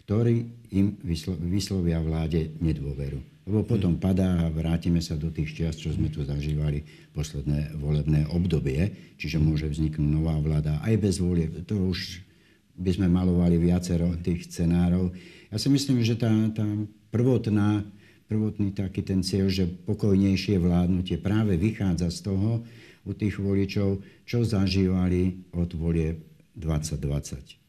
ktorí 0.00 0.48
im 0.72 0.96
vyslovia 1.44 2.00
vláde 2.00 2.56
nedôveru. 2.58 3.20
Lebo 3.44 3.60
potom 3.68 4.00
padá 4.00 4.46
a 4.46 4.54
vrátime 4.54 5.04
sa 5.04 5.18
do 5.18 5.28
tých 5.28 5.52
čias, 5.52 5.76
čo 5.76 5.92
sme 5.92 6.08
tu 6.08 6.24
zažívali 6.24 6.86
posledné 7.12 7.76
volebné 7.76 8.32
obdobie, 8.32 9.14
čiže 9.20 9.36
môže 9.36 9.68
vzniknúť 9.68 10.08
nová 10.08 10.40
vláda 10.40 10.80
aj 10.86 10.94
bez 10.96 11.20
volie. 11.20 11.52
To 11.68 11.92
už 11.92 12.24
by 12.78 12.96
sme 12.96 13.12
malovali 13.12 13.60
viacero 13.60 14.08
tých 14.24 14.48
scenárov. 14.48 15.12
Ja 15.52 15.60
si 15.60 15.68
myslím, 15.68 16.00
že 16.00 16.16
tá, 16.16 16.32
tá 16.54 16.64
prvotná, 17.12 17.84
prvotný 18.24 18.72
taký 18.72 19.04
ten 19.04 19.20
cieľ, 19.20 19.52
že 19.52 19.68
pokojnejšie 19.68 20.56
vládnutie 20.56 21.20
práve 21.20 21.60
vychádza 21.60 22.08
z 22.08 22.32
toho 22.32 22.64
u 23.02 23.12
tých 23.12 23.38
voličov, 23.38 24.02
čo 24.26 24.38
zažívali 24.46 25.52
od 25.54 25.74
volie 25.74 26.18
2020 26.54 27.62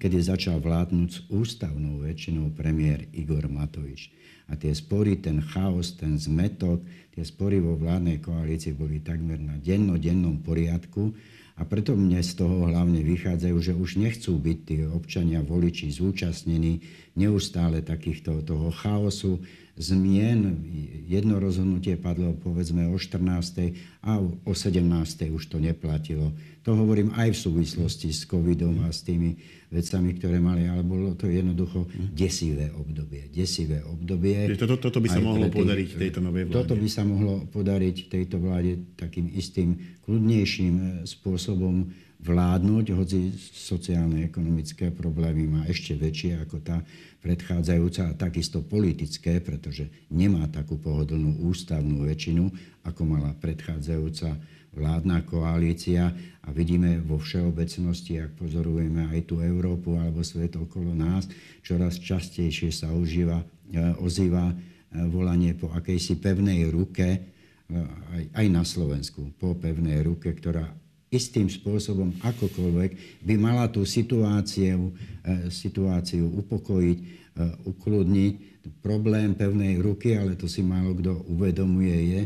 kedy 0.00 0.16
začal 0.16 0.64
vládnuť 0.64 1.08
s 1.12 1.18
ústavnou 1.28 2.00
väčšinou 2.00 2.56
premiér 2.56 3.04
Igor 3.12 3.44
Matovič. 3.52 4.08
A 4.48 4.56
tie 4.56 4.72
spory, 4.72 5.20
ten 5.20 5.44
chaos, 5.44 5.94
ten 5.94 6.16
zmetok, 6.16 6.80
tie 7.12 7.22
spory 7.22 7.60
vo 7.60 7.76
vládnej 7.76 8.18
koalícii 8.24 8.72
boli 8.72 9.04
takmer 9.04 9.36
na 9.36 9.60
dennodennom 9.60 10.40
poriadku. 10.40 11.12
A 11.60 11.68
preto 11.68 11.92
mne 11.92 12.24
z 12.24 12.32
toho 12.40 12.64
hlavne 12.64 13.04
vychádzajú, 13.04 13.56
že 13.60 13.76
už 13.76 14.00
nechcú 14.00 14.40
byť 14.40 14.58
tí 14.64 14.76
občania, 14.88 15.44
voliči 15.44 15.92
zúčastnení 15.92 16.80
neustále 17.20 17.84
takýchto 17.84 18.40
toho 18.40 18.72
chaosu, 18.72 19.44
zmien. 19.80 20.60
Jedno 21.08 21.40
rozhodnutie 21.40 21.96
padlo 21.96 22.36
povedzme 22.36 22.86
o 22.92 23.00
14. 23.00 23.74
a 24.04 24.20
o 24.20 24.52
17. 24.52 25.32
už 25.32 25.42
to 25.48 25.56
neplatilo. 25.58 26.30
To 26.62 26.76
hovorím 26.76 27.10
aj 27.16 27.32
v 27.32 27.38
súvislosti 27.40 28.12
s 28.12 28.28
covidom 28.28 28.84
a 28.84 28.92
s 28.92 29.00
tými 29.02 29.34
vecami, 29.72 30.18
ktoré 30.20 30.36
mali, 30.38 30.68
ale 30.68 30.84
bolo 30.84 31.16
to 31.16 31.24
jednoducho 31.24 31.88
desivé 32.12 32.68
obdobie. 32.76 33.32
Desivé 33.32 33.80
obdobie. 33.80 34.54
Toto, 34.60 34.76
toto 34.76 35.00
by 35.00 35.08
sa 35.08 35.22
mohlo 35.24 35.48
tých, 35.48 35.56
podariť 35.56 35.88
tejto 35.96 36.20
novej 36.20 36.42
vláde. 36.46 36.56
Toto 36.60 36.74
by 36.76 36.88
sa 36.92 37.02
mohlo 37.08 37.34
podariť 37.48 37.96
tejto 38.12 38.36
vláde 38.36 38.72
takým 39.00 39.32
istým, 39.32 39.80
kľudnejším 40.04 40.74
e, 40.76 40.86
spôsobom 41.08 41.88
vládnuť, 42.20 42.86
hoci 42.92 43.32
sociálne, 43.56 44.28
ekonomické 44.28 44.92
problémy 44.92 45.48
má 45.48 45.62
ešte 45.64 45.96
väčšie 45.96 46.44
ako 46.44 46.60
tá 46.60 46.84
predchádzajúca 47.20 48.10
a 48.10 48.16
takisto 48.16 48.64
politické, 48.64 49.44
pretože 49.44 49.88
nemá 50.08 50.48
takú 50.48 50.80
pohodlnú 50.80 51.44
ústavnú 51.52 52.08
väčšinu, 52.08 52.48
ako 52.84 53.02
mala 53.04 53.36
predchádzajúca 53.36 54.40
vládna 54.72 55.26
koalícia. 55.28 56.10
A 56.40 56.48
vidíme 56.50 56.98
vo 57.04 57.20
všeobecnosti, 57.20 58.18
ak 58.18 58.40
pozorujeme 58.40 59.12
aj 59.12 59.28
tú 59.28 59.44
Európu 59.44 60.00
alebo 60.00 60.24
svet 60.24 60.56
okolo 60.56 60.96
nás, 60.96 61.28
čoraz 61.60 62.00
častejšie 62.00 62.72
sa 62.72 62.88
užíva, 62.90 63.44
e, 63.70 63.76
ozýva 64.00 64.50
e, 64.50 64.54
volanie 65.12 65.52
po 65.52 65.68
akejsi 65.70 66.18
pevnej 66.18 66.72
ruke, 66.72 67.06
e, 67.06 67.20
aj, 68.32 68.46
na 68.48 68.64
Slovensku, 68.64 69.36
po 69.36 69.52
pevnej 69.54 70.00
ruke, 70.00 70.32
ktorá 70.32 70.64
istým 71.10 71.50
spôsobom 71.50 72.14
akokoľvek 72.22 73.22
by 73.26 73.34
mala 73.34 73.66
tú 73.66 73.82
situáciu, 73.82 74.94
situáciu 75.50 76.30
upokojiť, 76.46 76.98
ukludniť. 77.66 78.34
Problém 78.84 79.34
pevnej 79.34 79.80
ruky, 79.80 80.14
ale 80.14 80.36
to 80.36 80.46
si 80.46 80.60
málo 80.60 80.94
kto 80.94 81.26
uvedomuje, 81.32 81.96
je, 81.96 82.20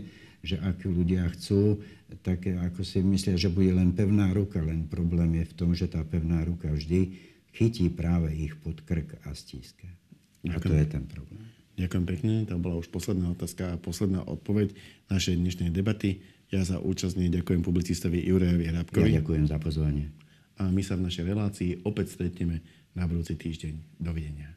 že 0.45 0.57
ak 0.61 0.85
ľudia 0.85 1.31
chcú, 1.33 1.81
tak 2.21 2.45
ako 2.45 2.85
si 2.85 3.01
myslia, 3.01 3.39
že 3.39 3.49
bude 3.49 3.73
len 3.73 3.95
pevná 3.95 4.35
ruka, 4.35 4.61
len 4.61 4.85
problém 4.91 5.41
je 5.41 5.45
v 5.49 5.55
tom, 5.57 5.71
že 5.73 5.89
tá 5.89 6.03
pevná 6.05 6.43
ruka 6.45 6.69
vždy 6.69 7.17
chytí 7.55 7.87
práve 7.89 8.35
ich 8.35 8.53
pod 8.61 8.83
krk 8.83 9.15
a 9.25 9.33
stíska. 9.33 9.87
A 10.51 10.59
to 10.59 10.75
je 10.75 10.85
ten 10.85 11.07
problém. 11.07 11.47
Ďakujem 11.79 12.05
pekne. 12.07 12.33
To 12.51 12.59
bola 12.59 12.83
už 12.83 12.91
posledná 12.91 13.31
otázka 13.31 13.75
a 13.75 13.81
posledná 13.81 14.27
odpoveď 14.27 14.75
našej 15.11 15.39
dnešnej 15.39 15.71
debaty. 15.71 16.19
Ja 16.55 16.63
za 16.63 16.79
účastne 16.79 17.27
ďakujem 17.27 17.67
publicistovi 17.67 18.23
Jurajovi 18.23 18.71
Hrabkovi. 18.71 19.11
Ja 19.11 19.19
ďakujem 19.19 19.51
za 19.51 19.59
pozvanie. 19.59 20.15
A 20.63 20.71
my 20.71 20.87
sa 20.87 20.95
v 20.95 21.11
našej 21.11 21.27
relácii 21.27 21.83
opäť 21.83 22.15
stretneme 22.15 22.63
na 22.95 23.11
budúci 23.11 23.35
týždeň. 23.35 23.99
Dovidenia. 23.99 24.55